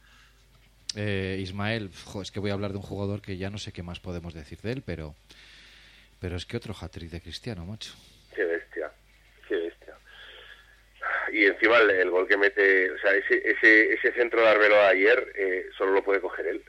[0.97, 3.83] Eh, Ismael, es que voy a hablar de un jugador que ya no sé qué
[3.85, 5.15] más podemos decir de él, pero,
[6.19, 7.93] pero es que otro hat-trick de Cristiano, macho.
[8.35, 8.91] Qué bestia,
[9.49, 9.95] qué bestia.
[11.33, 14.89] Y encima el, el gol que mete, o sea, ese, ese, ese centro de Arbeloa
[14.89, 16.63] ayer eh, solo lo puede coger él.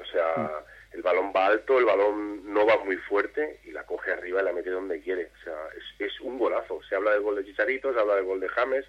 [0.00, 0.50] O sea,
[0.92, 4.44] el balón va alto, el balón no va muy fuerte y la coge arriba y
[4.44, 5.30] la mete donde quiere.
[5.40, 6.80] O sea, es, es un golazo.
[6.88, 8.84] Se habla del gol de Chicharito, se habla del gol de James,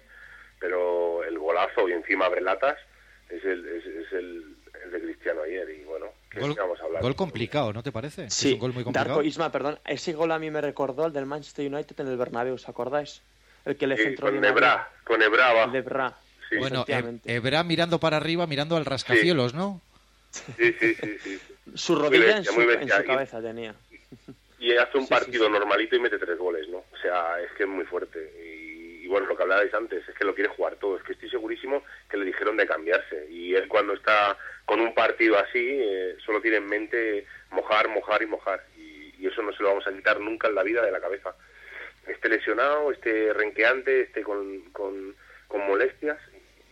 [0.58, 2.78] pero el golazo y encima abre latas
[3.28, 5.68] es el, es, es el, el de Cristiano ayer.
[5.70, 7.02] Y bueno, qué Gol, ¿qué vamos a hablar?
[7.02, 8.24] gol complicado, ¿no te parece?
[8.24, 9.08] Es Sí, un gol muy complicado.
[9.16, 12.16] Darko Isma, perdón, ese gol a mí me recordó al del Manchester United en el
[12.16, 13.22] Bernabéu, ¿os acordáis?
[13.64, 16.14] El que le Sí, centró con Ebra, con Ebra.
[16.48, 16.56] Sí.
[16.56, 16.84] Bueno.
[17.24, 19.80] Ebra mirando para arriba, mirando al rascacielos, ¿no?
[20.30, 21.40] Sí, sí, sí, sí.
[21.74, 23.74] Su Muy rodilla en su, en Y- cabeza tenía.
[24.58, 25.52] Y hace un Sí, sí, partido sí.
[25.52, 26.78] normalito y mete tres goles, ¿no?
[26.78, 28.32] O sea, es que es muy fuerte.
[28.44, 30.96] Y, y bueno, lo que hablabais antes, es que lo quiere jugar todo.
[30.96, 33.26] Es que estoy segurísimo que le dijeron de cambiarse.
[33.30, 38.22] Y él cuando está con un partido así, eh, solo tiene en mente mojar, mojar
[38.22, 38.64] y mojar.
[38.78, 41.00] Y, y eso no se lo vamos a quitar nunca en la vida de la
[41.00, 41.34] cabeza.
[42.06, 45.14] Esté lesionado, esté renqueante, esté con, con,
[45.48, 46.18] con molestias.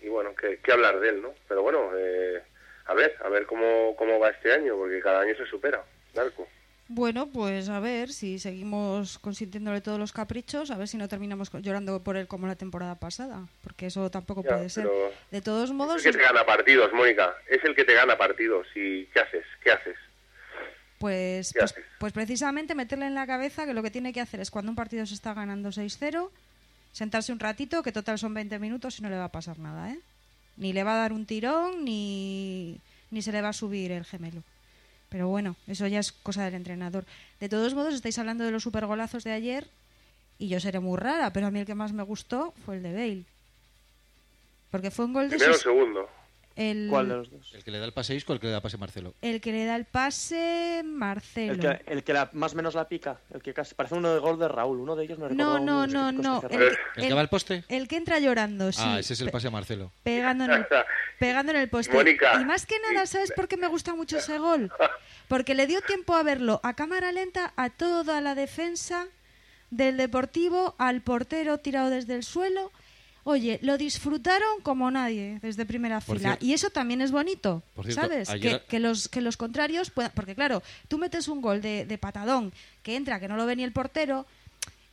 [0.02, 1.34] Y bueno, ¿qué, qué hablar de él, ¿no?
[1.48, 2.42] Pero bueno, eh,
[2.86, 5.84] a ver, a ver cómo, cómo va este año, porque cada año se supera.
[6.14, 6.48] Darko.
[6.92, 11.48] Bueno, pues a ver si seguimos consintiéndole todos los caprichos, a ver si no terminamos
[11.62, 14.88] llorando por él como la temporada pasada, porque eso tampoco Ya, puede ser.
[15.30, 17.36] De todos modos, Es el que te gana partidos, Mónica.
[17.46, 18.66] Es el que te gana partidos.
[18.74, 19.44] ¿Y qué haces?
[19.62, 19.96] ¿Qué haces?
[21.00, 24.38] Pues, ¿Qué pues, pues precisamente meterle en la cabeza que lo que tiene que hacer
[24.38, 26.28] es cuando un partido se está ganando 6-0,
[26.92, 29.90] sentarse un ratito, que total son 20 minutos y no le va a pasar nada,
[29.90, 29.98] ¿eh?
[30.58, 32.78] Ni le va a dar un tirón, ni,
[33.10, 34.42] ni se le va a subir el gemelo.
[35.08, 37.06] Pero bueno, eso ya es cosa del entrenador.
[37.40, 39.68] De todos modos, estáis hablando de los supergolazos de ayer
[40.38, 42.82] y yo seré muy rara, pero a mí el que más me gustó fue el
[42.82, 43.24] de Bale.
[44.70, 46.10] Porque fue un gol de Primero segundo.
[46.60, 47.54] El, ¿Cuál de los dos?
[47.54, 49.14] ¿El que le da el pase Isco o el que le da pase Marcelo?
[49.22, 51.52] el que le da el pase Marcelo.
[51.54, 54.12] El que, el que la- más o menos la pica, el que casi parece uno
[54.12, 56.40] de gol de Raúl, uno de ellos me No, no, no, no.
[56.40, 56.76] que El, cerraron.
[56.96, 57.64] ¿El que va al poste?
[57.68, 58.82] el que entra llorando, sí.
[58.84, 59.90] ah, ese es el pase a Marcelo.
[60.02, 60.66] Pegando en el,
[61.18, 61.94] pegando en el poste.
[61.94, 62.40] Mónica.
[62.40, 64.70] Y más que nada, ¿sabes por qué me gusta mucho ese gol?
[65.28, 69.06] Porque le dio tiempo a verlo a cámara lenta a toda la defensa
[69.70, 72.72] del Deportivo, al portero tirado desde el suelo.
[73.24, 76.38] Oye, lo disfrutaron como nadie desde primera Por fila.
[76.40, 78.30] Y eso también es bonito, cierto, ¿sabes?
[78.30, 80.10] ayer- Que, que los, que los contrarios puedan...
[80.14, 82.52] Porque claro, tú metes un gol de, de patadón
[82.82, 84.26] que entra, que no lo ve ni el portero,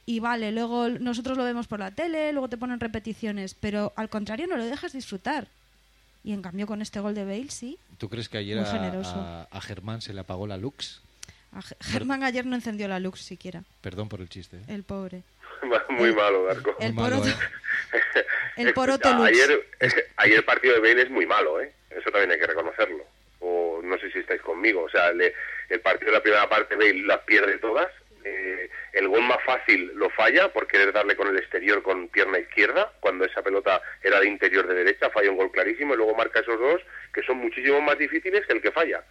[0.05, 4.09] y vale, luego nosotros lo vemos por la tele, luego te ponen repeticiones, pero al
[4.09, 5.47] contrario no lo dejas disfrutar.
[6.23, 7.78] Y en cambio con este gol de Bale sí.
[7.97, 9.15] ¿Tú crees que ayer a, generoso.
[9.15, 11.01] a- Germán se le apagó la Lux?
[11.53, 14.57] A Ge- Germán ayer no encendió la luz siquiera, Perdón por el chiste.
[14.57, 14.63] ¿eh?
[14.67, 15.23] el pobre.
[15.89, 16.76] Muy malo, Darko.
[16.80, 17.34] El poroto, ¿eh?
[18.58, 18.74] el
[19.18, 19.28] Lux.
[19.28, 19.66] ayer,
[20.18, 21.72] ayer el partido de Bale es muy malo, ¿eh?
[21.89, 23.05] Eso también hay que reconocerlo.
[23.39, 24.84] O no sé si estáis conmigo.
[24.84, 25.34] O sea, le-
[25.70, 27.88] el partido de la primera parte Bale las pierde todas.
[28.24, 32.39] Eh, el gol más fácil lo falla por querer darle con el exterior con pierna
[32.39, 36.14] izquierda, cuando esa pelota era de interior de derecha, falla un gol clarísimo y luego
[36.16, 36.82] marca esos dos
[37.14, 39.03] que son muchísimo más difíciles que el que falla.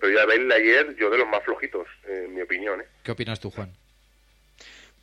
[0.00, 2.84] Pero ya Bale ayer, yo de los más flojitos, eh, en mi opinión, ¿eh?
[3.04, 3.70] ¿Qué opinas tú, Juan?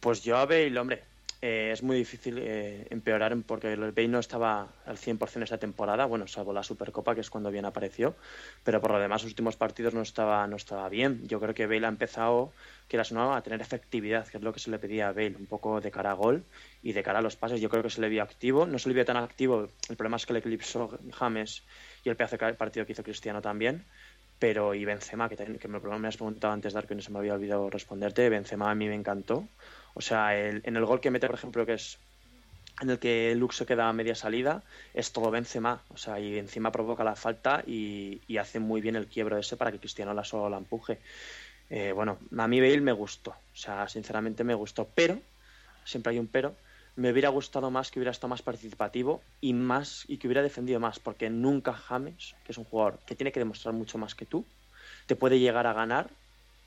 [0.05, 1.01] Pues yo a Bale, hombre,
[1.41, 6.05] eh, es muy difícil eh, empeorar porque el Bale no estaba al 100% esta temporada,
[6.05, 8.15] bueno, salvo la Supercopa, que es cuando bien apareció,
[8.63, 11.27] pero por lo demás, los últimos partidos no estaba, no estaba bien.
[11.27, 12.51] Yo creo que Bale ha empezado,
[12.87, 15.37] quieras o no, a tener efectividad, que es lo que se le pedía a Bale,
[15.37, 16.43] un poco de cara a gol
[16.83, 17.59] y de cara a los pases.
[17.59, 20.17] Yo creo que se le vio activo, no se le vio tan activo, el problema
[20.17, 21.63] es que le eclipsó James
[22.03, 23.83] y el pedazo de partido que hizo Cristiano también.
[24.37, 25.77] Pero y Benzema, que, también- que me,
[26.07, 28.95] has preguntado antes, Darko, y no se me había olvidado responderte, Benzema a mí me
[28.95, 29.47] encantó.
[29.95, 31.97] O sea, el- en el gol que mete, por ejemplo, que es
[32.81, 34.61] en el que Lux se queda a media salida,
[34.93, 35.81] es todo Benzema.
[35.89, 39.55] O sea, y encima provoca la falta y, y hace muy bien el quiebro ese
[39.55, 40.99] para que Cristiano la solo la empuje.
[41.69, 43.31] Eh, bueno, a mí Bale me gustó.
[43.31, 44.89] O sea, sinceramente me gustó.
[44.93, 45.17] Pero,
[45.85, 46.55] siempre hay un pero,
[46.97, 50.81] me hubiera gustado más que hubiera estado más participativo y más y que hubiera defendido
[50.81, 50.99] más.
[50.99, 54.45] Porque nunca James, que es un jugador que tiene que demostrar mucho más que tú,
[55.07, 56.09] te puede llegar a ganar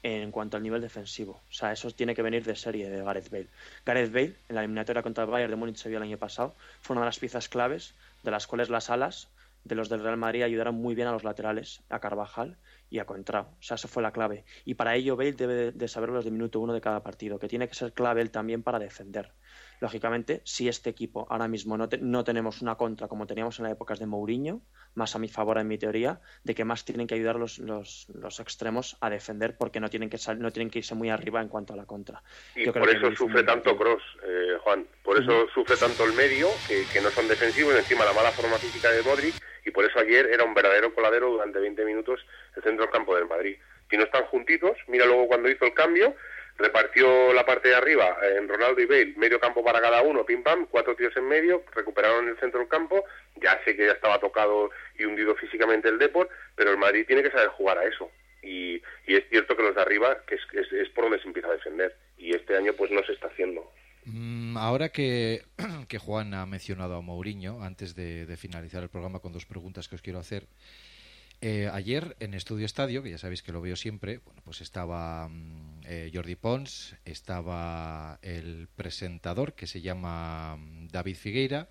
[0.03, 1.40] en cuanto al nivel defensivo.
[1.49, 3.49] O sea, eso tiene que venir de serie de Gareth Bale.
[3.84, 6.55] Gareth Bale, en la eliminatoria contra el Bayern de Múnich se vio el año pasado,
[6.80, 9.28] fue una de las piezas claves de las cuales las alas
[9.64, 12.57] de los del Real Madrid ayudaron muy bien a los laterales, a Carvajal
[12.91, 13.49] y a Contrao.
[13.59, 14.45] O sea, esa fue la clave.
[14.64, 17.49] Y para ello Bale debe de, saberlo desde el minuto uno de cada partido, que
[17.49, 19.32] tiene que ser clave él también para defender.
[19.80, 23.64] Lógicamente, si este equipo ahora mismo no, te- no tenemos una contra como teníamos en
[23.64, 24.61] las épocas de Mourinho,
[24.95, 28.09] más a mi favor en mi teoría, de que más tienen que ayudar los, los,
[28.12, 31.41] los extremos a defender porque no tienen, que sal- no tienen que irse muy arriba
[31.41, 32.22] en cuanto a la contra.
[32.57, 34.03] Y Yo creo por eso sufre tanto Cross,
[34.64, 34.86] Juan.
[35.05, 38.32] Por eso sufre tanto el medio, que, que no son defensivos, y encima la mala
[38.32, 39.34] forma física de Modric,
[39.64, 42.24] y por eso ayer era un verdadero coladero durante 20 minutos
[42.56, 43.56] el centro del campo del Madrid.
[43.90, 46.14] Si no están juntitos, mira luego cuando hizo el cambio,
[46.59, 50.42] repartió la parte de arriba en Ronaldo y Bale, medio campo para cada uno, pim
[50.42, 53.04] pam, cuatro tíos en medio, recuperaron el centro del campo,
[53.36, 57.22] ya sé que ya estaba tocado y hundido físicamente el Depor, pero el Madrid tiene
[57.22, 58.11] que saber jugar a eso.
[58.42, 61.28] Y, y es cierto que los de arriba, que es, es, es por donde se
[61.28, 63.70] empieza a defender, y este año pues no se está haciendo.
[64.11, 65.44] Mm, Ahora que,
[65.88, 69.88] que Juan ha mencionado a Mourinho, antes de, de finalizar el programa con dos preguntas
[69.88, 70.48] que os quiero hacer,
[71.40, 75.28] Eh, ayer en Estudio Estadio, que ya sabéis que lo veo siempre, bueno, pues estaba
[75.28, 81.68] mm, eh, Jordi Pons, estaba el presentador que se llama mm, David Figueira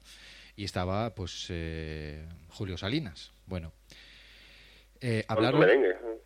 [0.55, 3.33] y estaba pues eh, Julio Salinas.
[3.45, 3.73] Bueno,
[5.01, 5.61] eh, hablaron.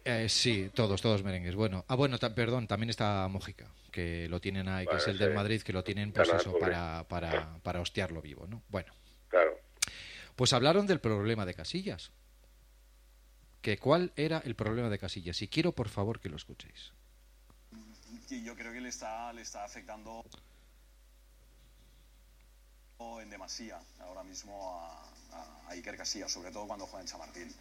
[0.04, 1.56] Eh, sí, todos, todos merengues.
[1.56, 5.18] Bueno, ah, bueno, ta- perdón, también está Mójica, que lo tienen ahí, que es el
[5.18, 5.36] del sí.
[5.36, 8.64] Madrid, que lo tienen pues Canal, eso, para, para, para hostiarlo vivo, ¿no?
[8.70, 8.92] Bueno.
[9.30, 9.60] Claro.
[10.36, 12.12] Pues hablaron del problema de Casillas.
[13.62, 15.40] Que cuál era el problema de Casillas.
[15.44, 16.94] Y quiero, por favor, que lo escuchéis.
[18.28, 20.24] que yo creo que le está, le está afectando
[23.22, 25.04] en demasía ahora mismo a,
[25.36, 27.54] a- a Iker Casillas, sobre todo cuando juega en Chamartín.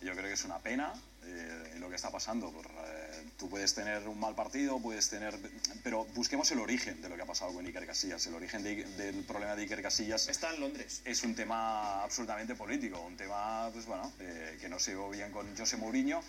[0.00, 0.92] Yo creo que es una pena
[1.24, 2.50] eh, lo que está pasando.
[2.52, 5.34] Por, eh, tú puedes tener un mal partido, puedes tener...
[5.82, 8.24] Pero busquemos el origen de lo que ha pasado con Iker Casillas.
[8.26, 10.28] El origen de- del problema de Iker Casillas...
[10.28, 11.02] Está en Londres.
[11.04, 15.32] Es un tema absolutamente político, un tema, pues bueno, eh, que no se llevó bien
[15.32, 16.22] con José Mourinho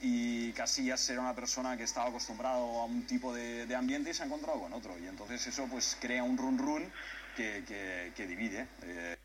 [0.00, 4.14] y Casillas era una persona que estaba acostumbrado a un tipo de, de ambiente y
[4.14, 4.98] se ha encontrado con otro.
[4.98, 6.92] Y entonces eso pues crea un run run
[7.36, 8.66] que, que- que divide.
[8.82, 9.16] eh.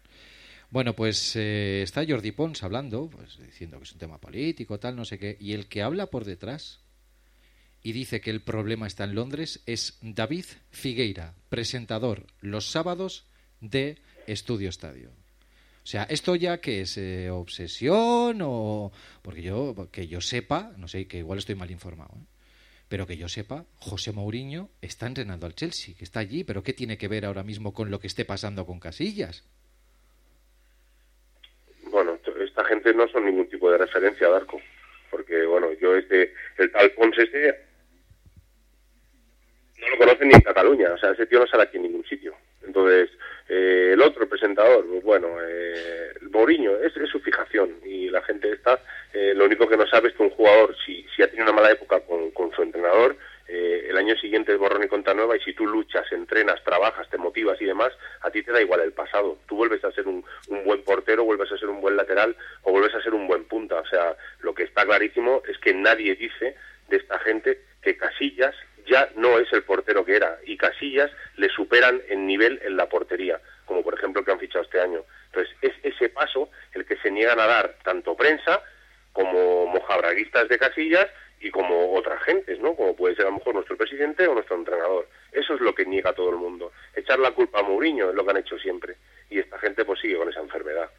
[0.69, 4.95] Bueno, pues eh, está Jordi Pons hablando, pues diciendo que es un tema político, tal,
[4.95, 5.37] no sé qué.
[5.39, 6.81] Y el que habla por detrás
[7.81, 13.25] y dice que el problema está en Londres es David Figueira, presentador los sábados
[13.61, 13.97] de
[14.27, 15.09] Estudio Estadio.
[15.09, 18.91] O sea, ¿esto ya que es eh, obsesión o...?
[19.21, 22.25] Porque yo, que yo sepa, no sé, que igual estoy mal informado, ¿eh?
[22.89, 26.73] pero que yo sepa, José Mourinho está entrenando al Chelsea, que está allí, pero ¿qué
[26.73, 29.45] tiene que ver ahora mismo con lo que esté pasando con Casillas?
[31.89, 32.17] Bueno,
[32.93, 34.61] no son ningún tipo de referencia, Darko.
[35.09, 37.55] Porque, bueno, yo este, el tal Pons este,
[39.79, 40.93] no lo conocen ni en Cataluña.
[40.93, 42.35] O sea, ese tío no sale aquí en ningún sitio.
[42.65, 43.09] Entonces,
[43.47, 47.75] eh, el otro presentador, pues bueno, eh, Mourinho, es, es su fijación.
[47.85, 48.79] Y la gente está,
[49.13, 51.61] eh, lo único que no sabe es que un jugador, si, si ha tenido una
[51.61, 53.15] mala época con, con su entrenador,
[53.47, 57.09] eh, el año siguiente es borrón y cuenta nueva y si tú luchas, entrenas, trabajas,
[57.09, 57.91] te motivas y demás,
[58.21, 59.37] a ti te da igual el pasado.
[59.47, 62.71] Tú vuelves a ser un, un buen portero, vuelves a ser un buen lateral o
[62.71, 63.79] vuelves a ser un buen punta.
[63.79, 66.55] O sea, lo que está clarísimo es que nadie dice
[66.89, 71.49] de esta gente que Casillas ya no es el portero que era y Casillas le
[71.49, 75.03] superan en nivel en la portería, como por ejemplo que han fichado este año.
[75.27, 78.61] Entonces, es ese paso el que se niegan a dar tanto prensa
[79.11, 81.07] como mojabraguistas de Casillas
[81.39, 82.75] y como otras gentes, ¿no?
[82.75, 85.07] Como puede ser a lo mejor nuestro presidente o nuestro entrenador.
[85.31, 86.71] Eso es lo que niega todo el mundo.
[86.95, 88.95] Echar la culpa a Mourinho es lo que han hecho siempre.
[89.29, 90.89] Y esta gente pues sigue con esa enfermedad.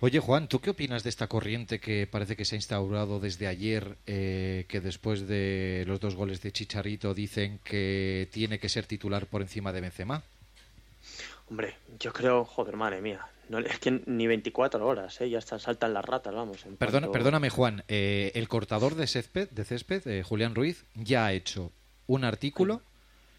[0.00, 3.46] Oye, Juan, ¿tú qué opinas de esta corriente que parece que se ha instaurado desde
[3.46, 8.84] ayer, eh, que después de los dos goles de Chicharito dicen que tiene que ser
[8.84, 10.22] titular por encima de Benzema?
[11.48, 13.20] Hombre, yo creo, joder, madre mía.
[13.48, 15.30] No, es que ni 24 horas, ¿eh?
[15.30, 16.58] Ya están, saltan las ratas, vamos.
[16.78, 21.26] Perdona, cuanto- Perdóname, Juan, eh, el cortador de césped, de césped eh, Julián Ruiz, ya
[21.26, 21.70] ha hecho
[22.08, 22.82] un artículo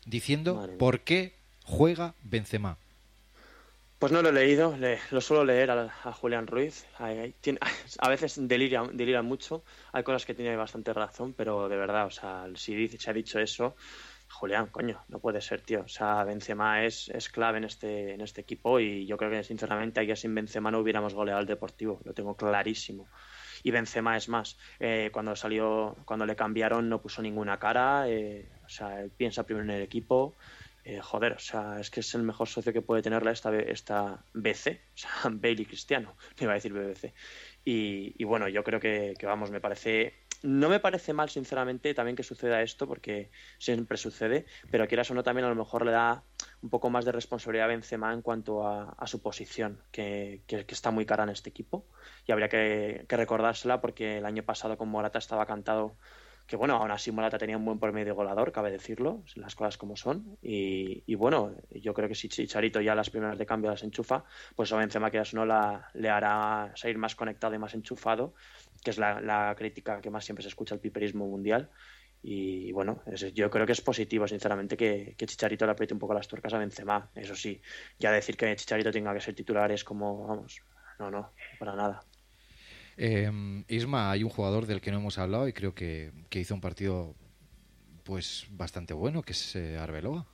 [0.05, 1.33] diciendo Madre por qué
[1.65, 2.77] juega Benzema.
[3.99, 6.85] Pues no lo he leído, le- lo suelo leer a, a Julián Ruiz.
[7.41, 7.59] Tiene-
[7.99, 12.11] a veces delira, delira mucho, hay cosas que tiene bastante razón, pero de verdad, o
[12.11, 13.75] sea, si dice, se ha dicho eso,
[14.29, 15.81] Julián, coño, no puede ser, tío.
[15.81, 19.43] O sea, Benzema es, es clave en este, en este equipo y yo creo que
[19.43, 23.07] sinceramente ayer sin Benzema no hubiéramos goleado al Deportivo, lo tengo clarísimo.
[23.63, 28.47] Y Benzema es más, eh, cuando salió, cuando le cambiaron no puso ninguna cara, eh,
[28.65, 30.35] o sea, él piensa primero en el equipo,
[30.89, 34.23] eh, joder, o sea, es que es el mejor socio que puede tenerla esta, esta
[34.33, 37.13] BC, o sea, Bailey Cristiano, me iba a decir BBC.
[37.65, 40.13] Y, y bueno, yo creo que, que, vamos, me parece,
[40.43, 45.13] no me parece mal, sinceramente, también que suceda esto, porque siempre sucede, pero quieras o
[45.13, 46.23] no, también a lo mejor le da
[46.61, 50.73] un poco más de responsabilidad a Benzema en cuanto a, su posición, que, que, que,
[50.73, 51.85] está muy cara en este equipo,
[52.25, 55.95] y habría que, que recordársela porque el año pasado con Morata estaba cantado
[56.47, 59.97] que bueno, aún así Morata tenía un buen promedio goleador, cabe decirlo, las cosas como
[59.97, 60.37] son.
[60.41, 64.23] Y, bueno, yo creo que si Chicharito ya las primeras de cambio las enchufa,
[64.55, 68.33] pues a Benzema que no la, le hará seguir más conectado y más enchufado,
[68.81, 71.69] que es la, crítica que más siempre se escucha al piperismo mundial.
[72.23, 76.13] Y bueno, yo creo que es positivo, sinceramente, que, que, Chicharito le apriete un poco
[76.13, 77.09] las tuercas a Benzema.
[77.13, 77.61] Eso sí,
[77.99, 80.61] ya decir que Chicharito tenga que ser titular es como, vamos,
[80.97, 82.01] no, no, para nada.
[82.97, 83.29] Eh,
[83.67, 86.61] Isma, hay un jugador del que no hemos hablado y creo que, que hizo un
[86.61, 87.13] partido
[88.03, 90.25] pues bastante bueno, que es eh, Arbeloa.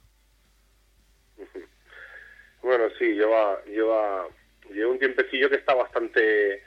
[2.61, 4.27] Bueno, sí, lleva, lleva,
[4.71, 6.63] lleva un tiempecillo que está bastante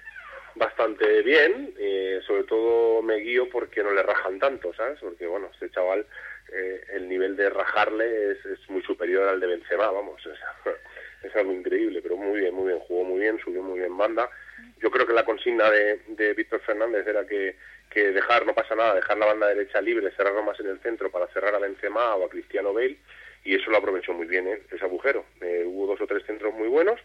[0.56, 4.98] bastante bien, eh, sobre todo me guío porque no le rajan tanto, ¿sabes?
[5.00, 6.06] Porque, bueno, este chaval,
[6.52, 10.38] eh, el nivel de rajarle es, es, muy superior al de Benzema, vamos, es,
[11.22, 14.30] es algo increíble, pero muy bien, muy bien, jugó muy bien, subió muy bien banda,
[14.78, 17.56] yo creo que la consigna de, de Víctor Fernández era que,
[17.90, 21.10] que dejar, no pasa nada, dejar la banda derecha libre, cerrarlo más en el centro
[21.10, 22.98] para cerrar a Benzema o a Cristiano Bale,
[23.44, 24.60] y eso lo aprovechó muy bien ¿eh?
[24.70, 25.24] ese agujero.
[25.40, 27.00] Eh, hubo dos o tres centros muy buenos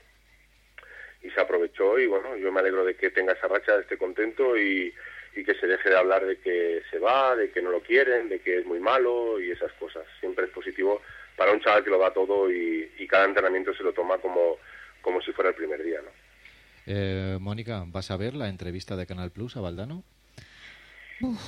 [1.21, 4.57] y se aprovechó y bueno, yo me alegro de que tenga esa racha, esté contento
[4.57, 4.93] y,
[5.35, 8.27] y que se deje de hablar de que se va, de que no lo quieren,
[8.27, 10.03] de que es muy malo y esas cosas.
[10.19, 11.01] Siempre es positivo
[11.37, 14.57] para un chaval que lo da todo y, y cada entrenamiento se lo toma como,
[15.01, 16.09] como si fuera el primer día, ¿no?
[16.85, 20.03] Eh, Mónica, ¿vas a ver la entrevista de Canal Plus a Valdano?
[21.19, 21.41] Uf,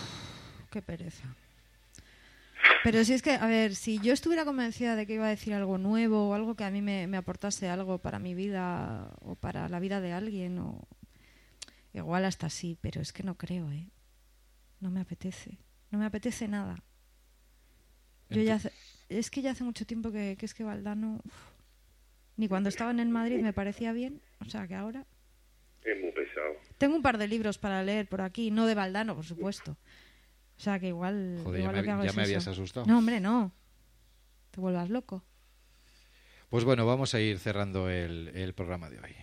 [0.70, 1.36] qué pereza.
[2.82, 5.54] Pero si es que, a ver, si yo estuviera convencida de que iba a decir
[5.54, 9.36] algo nuevo o algo que a mí me, me aportase algo para mi vida o
[9.36, 10.86] para la vida de alguien, o
[11.94, 13.88] igual hasta sí, pero es que no creo, ¿eh?
[14.82, 15.60] No me apetece.
[15.92, 16.76] No me apetece nada.
[18.30, 18.74] Yo ya hace-
[19.10, 21.34] es que ya hace mucho tiempo que, que es que Valdano, uf,
[22.38, 25.06] ni cuando estaba en el Madrid me parecía bien, o sea que ahora
[25.86, 26.56] Es muy pesado.
[26.78, 29.72] tengo un par de libros para leer por aquí, no de Valdano, por supuesto.
[30.58, 32.30] O sea que igual, Joder, igual ya lo me- que hago ya es me eso.
[32.30, 32.86] habías asustado.
[32.86, 33.52] No, hombre, no.
[34.52, 35.24] Te vuelvas loco.
[36.50, 39.16] Pues bueno, vamos a ir cerrando el, el programa de hoy.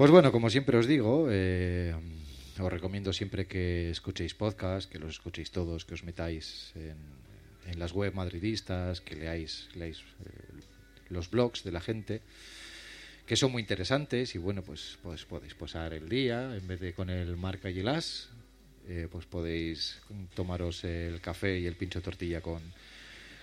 [0.00, 1.94] Pues bueno, como siempre os digo, eh,
[2.58, 6.72] os recomiendo siempre que escuchéis podcast, que los escuchéis todos, que os metáis
[7.68, 10.64] en, las web madridistas, que leáis, leáis eh,
[11.10, 12.22] los blogs de la gente,
[13.26, 16.94] que son muy interesantes y bueno, pues, pues podéis pasar el día, en vez de
[16.94, 18.30] con el marca y el as,
[18.88, 20.00] eh, pues podéis
[20.32, 22.62] tomaros el café y el pincho tortilla con,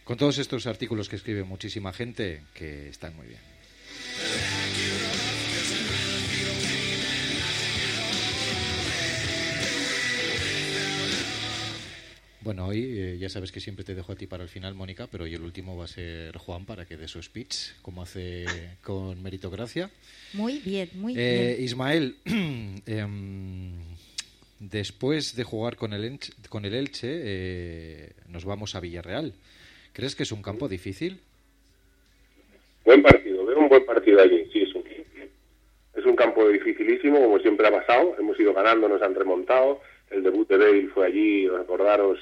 [0.03, 4.66] con todos estos artículos que escribe muchísima gente que están muy bien.
[12.47, 15.09] Bueno, hoy eh, ya sabes que siempre te dejo a ti para el final, Mónica,
[15.11, 18.45] pero hoy el último va a ser Juan para que dé su speech, como hace
[18.85, 19.89] con meritocracia.
[20.31, 21.65] Muy bien, muy Eh, bien.
[21.65, 22.15] Ismael,
[22.85, 23.73] em,
[24.61, 29.33] después de jugar con el, Elche, con el Elche eh, nos vamos a Villarreal.
[29.91, 31.19] ¿Crees que es un campo difícil?
[32.85, 34.83] Buen partido, veo un buen partido allí, sí, es un,
[35.95, 39.81] es un campo dificilísimo, como siempre ha pasado, hemos ido ganando, nos han remontado,
[40.11, 42.17] el debut de Bale fue allí, recordaros,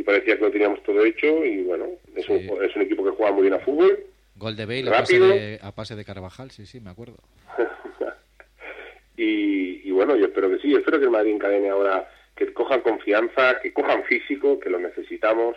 [0.00, 1.86] y parecía que lo teníamos todo hecho, y bueno,
[2.16, 4.02] es, un, es un equipo que juega muy bien a fútbol,
[4.36, 5.28] Gol de Bale a pase Rápido.
[5.28, 7.18] de, a pase de Carvajal, sí, sí, me acuerdo.
[9.18, 12.80] y, y bueno, yo espero que sí, espero que el Madrid encadene ahora, que cojan
[12.80, 15.56] confianza, que cojan físico, que lo necesitamos,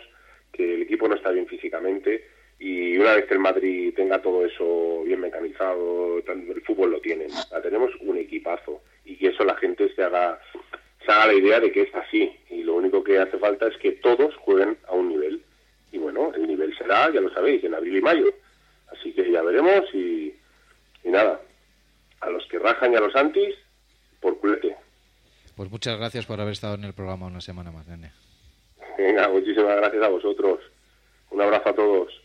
[0.52, 2.26] que el equipo no está bien físicamente,
[2.58, 7.30] y una vez que el Madrid tenga todo eso bien mecanizado, el fútbol lo tienen,
[7.62, 10.38] tenemos un equipazo, y que eso la gente se haga,
[11.04, 13.76] se haga la idea de que es así, y lo único que hace falta es
[13.78, 15.42] que todos jueguen a un nivel,
[15.92, 18.26] y bueno, el nivel será, ya lo sabéis, en abril y mayo,
[18.92, 20.34] así que ya veremos, y,
[21.04, 21.40] y nada,
[22.20, 23.54] a los que rajan y a los antis,
[24.20, 24.76] por culete.
[25.56, 28.10] Pues muchas gracias por haber estado en el programa una semana más, nene.
[28.98, 30.60] Venga, muchísimas gracias a vosotros.
[31.30, 32.23] Un abrazo a todos.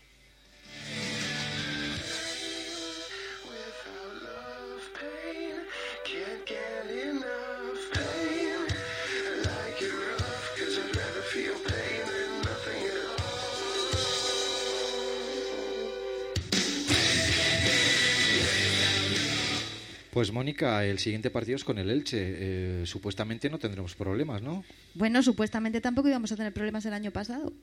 [20.20, 22.18] Pues Mónica, el siguiente partido es con el Elche.
[22.20, 24.66] Eh, supuestamente no tendremos problemas, ¿no?
[24.94, 27.54] Bueno, supuestamente tampoco íbamos a tener problemas el año pasado.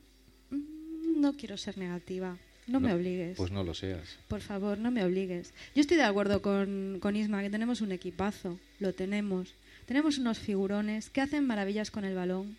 [0.49, 2.39] Mm, No quiero ser negativa.
[2.67, 3.37] No, me obligues.
[3.37, 4.17] Pues no lo seas.
[4.27, 5.53] Por favor, no me obligues.
[5.75, 8.59] Yo estoy de acuerdo con, con Isma, que tenemos un equipazo.
[8.81, 9.53] Lo tenemos.
[9.85, 12.57] Tenemos unos figurones que hacen maravillas con el balón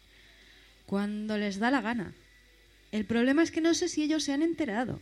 [0.85, 2.13] cuando les da la gana.
[2.91, 5.01] El problema es que no sé si ellos se han enterado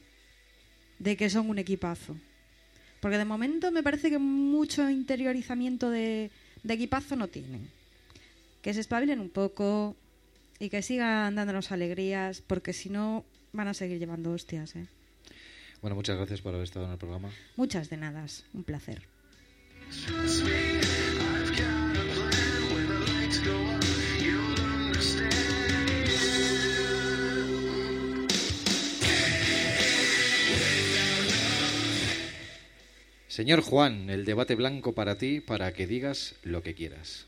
[0.99, 2.15] de que son un equipazo.
[3.05, 6.31] Porque de momento me parece que mucho interiorizamiento de,
[6.63, 7.69] de equipazo no tienen.
[8.63, 9.95] Que se espabilen un poco
[10.57, 13.23] y que sigan dándonos alegrías, porque si no
[13.53, 14.75] van a seguir llevando hostias.
[14.75, 14.87] ¿eh?
[15.83, 17.29] Bueno, muchas gracias por haber estado en el programa.
[17.57, 18.25] Muchas de nada,
[18.55, 19.03] un placer.
[33.35, 37.27] Señor Juan, el debate blanco para ti, para que digas lo que quieras.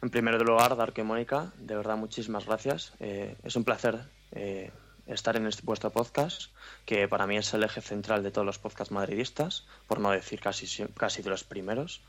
[0.00, 2.94] En primer lugar, Darko y Mónica, de verdad muchísimas gracias.
[2.98, 4.70] Eh, es un placer eh,
[5.06, 6.50] estar en este vuestro podcast,
[6.86, 10.40] que para mí es el eje central de todos los podcasts madridistas, por no decir
[10.40, 12.00] casi, casi de los primeros.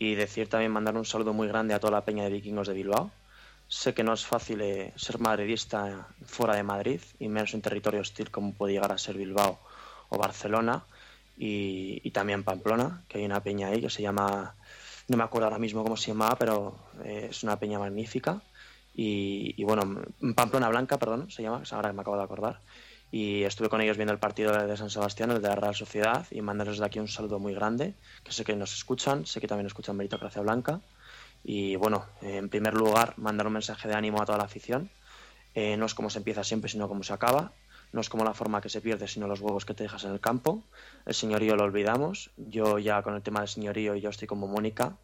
[0.00, 2.74] Y decir también mandar un saludo muy grande a toda la peña de vikingos de
[2.74, 3.12] Bilbao.
[3.68, 8.00] Sé que no es fácil eh, ser madridista fuera de Madrid, y menos en territorio
[8.00, 9.60] hostil como puede llegar a ser Bilbao
[10.08, 10.84] o Barcelona,
[11.36, 14.54] y, y también Pamplona, que hay una peña ahí que se llama
[15.08, 18.42] no me acuerdo ahora mismo cómo se llamaba, pero eh, es una peña magnífica.
[18.94, 20.02] Y, bueno,
[20.34, 22.60] Pamplona Blanca, perdón, se llama, ahora que me acabo de acordar.
[23.12, 26.26] Y estuve con ellos viendo el partido de San Sebastián, el de la Real Sociedad,
[26.32, 29.46] y mandarles de aquí un saludo muy grande, que sé que nos escuchan, sé que
[29.46, 30.80] también escuchan Meritocracia Blanca.
[31.44, 34.90] Y bueno, en primer lugar, mandar un mensaje de ánimo a toda la afición.
[35.54, 37.52] Eh, no es como se empieza siempre, sino como se acaba.
[37.90, 40.12] No es como la forma que se pierde, sino los huevos que te dejas en
[40.12, 40.62] el campo.
[41.06, 42.30] El señorío lo olvidamos.
[42.36, 44.98] Yo ya con el tema del señorío, yo estoy como Mónica.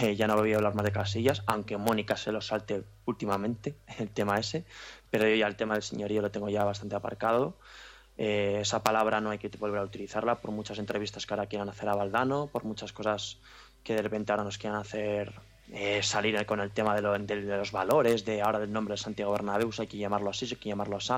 [0.00, 3.76] Eh, ya no voy a hablar más de casillas, aunque Mónica se lo salte últimamente,
[3.98, 4.64] el tema ese.
[5.10, 7.56] Pero yo ya el tema del señorío lo tengo ya bastante aparcado.
[8.16, 11.68] Eh, esa palabra no hay que volver a utilizarla por muchas entrevistas que ahora quieran
[11.68, 13.38] hacer a Valdano, por muchas cosas
[13.82, 15.32] que de repente ahora nos quieran hacer
[15.72, 19.70] eh, salir con el tema de, los valores, de ahora del nombre de Santiago Bernabéu,
[19.78, 21.12] hay que llamarlo así, hay que llamarlo así.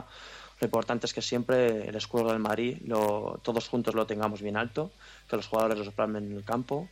[0.60, 4.56] Lo importante es que siempre el escudo del Madrid lo, todos juntos lo tengamos bien
[4.56, 4.92] alto,
[5.28, 6.88] que los jugadores lo plasmen en el campo,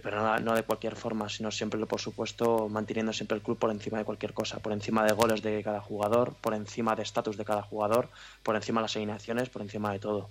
[0.00, 3.98] pero no, de cualquier forma, sino siempre, por supuesto, manteniendo siempre el club por encima
[3.98, 7.44] de cualquier cosa, por encima de goles de cada jugador, por encima de estatus de
[7.44, 8.08] cada jugador,
[8.42, 10.30] por encima de las alineaciones, por encima de todo.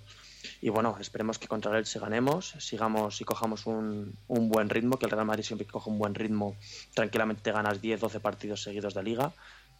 [0.60, 4.98] Y bueno, esperemos que contra el se ganemos, sigamos y cojamos un, un, buen ritmo,
[4.98, 6.56] que el Real Madrid siempre que coja un buen ritmo,
[6.94, 9.32] tranquilamente te ganas 10, 12 partidos seguidos de liga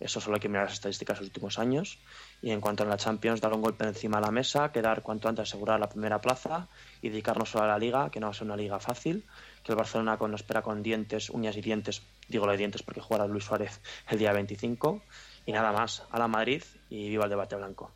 [0.02, 1.98] eso solo hay que mirar las estadísticas de los últimos años.
[2.40, 5.28] Y en cuanto a la Champions, dar un golpe encima de la mesa, quedar cuanto
[5.28, 6.68] antes asegurar la primera plaza
[7.00, 9.24] y dedicarnos solo a la liga, que no va a ser una liga fácil,
[9.62, 13.00] que el Barcelona con, espera con dientes, uñas y dientes, digo lo de dientes porque
[13.00, 15.02] jugará Luis Suárez el día 25.
[15.46, 17.92] Y nada más, a la Madrid y viva el debate blanco.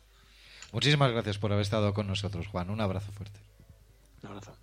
[0.71, 2.69] Muchísimas gracias por haber estado con nosotros, Juan.
[2.69, 3.39] Un abrazo fuerte.
[4.23, 4.53] Un abrazo.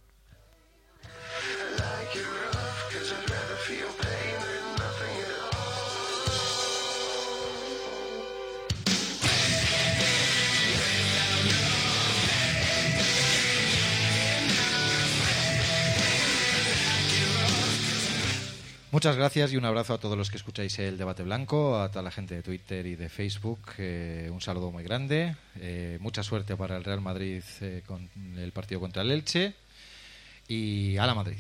[18.95, 22.05] Muchas gracias y un abrazo a todos los que escucháis el debate blanco, a toda
[22.05, 23.59] la gente de Twitter y de Facebook.
[23.79, 25.35] Eh, un saludo muy grande.
[25.57, 29.53] Eh, mucha suerte para el Real Madrid eh, con el partido contra el Elche.
[30.47, 31.39] Y a la Madrid.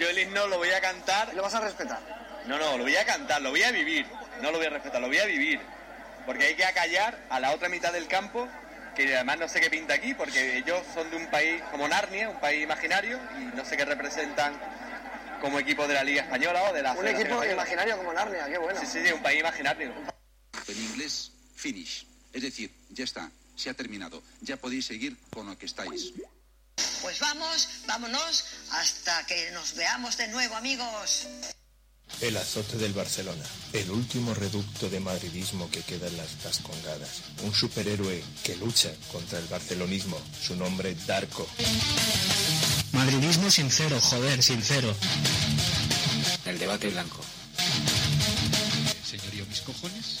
[0.00, 1.32] Yo el himno lo voy a cantar.
[1.32, 2.25] ¿Lo vas a respetar?
[2.46, 4.06] No, no, lo voy a cantar, lo voy a vivir.
[4.40, 5.60] No lo voy a respetar, lo voy a vivir.
[6.24, 8.48] Porque hay que acallar a la otra mitad del campo,
[8.94, 12.28] que además no sé qué pinta aquí, porque ellos son de un país como Narnia,
[12.28, 14.58] un país imaginario, y no sé qué representan
[15.40, 18.58] como equipo de la Liga Española o de la Un equipo imaginario como Narnia, qué
[18.58, 18.80] bueno.
[18.80, 19.92] Sí, sí, sí, un país imaginario.
[20.68, 22.06] En inglés, finish.
[22.32, 24.22] Es decir, ya está, se ha terminado.
[24.40, 26.12] Ya podéis seguir con lo que estáis.
[27.02, 31.28] Pues vamos, vámonos, hasta que nos veamos de nuevo, amigos.
[32.20, 37.22] El azote del Barcelona, el último reducto de madridismo que queda en las Vascongadas.
[37.42, 41.46] Un superhéroe que lucha contra el barcelonismo, su nombre Darko.
[42.92, 44.94] Madridismo sincero, joder, sincero.
[46.46, 47.20] El debate blanco.
[49.04, 50.20] Señorío, mis cojones.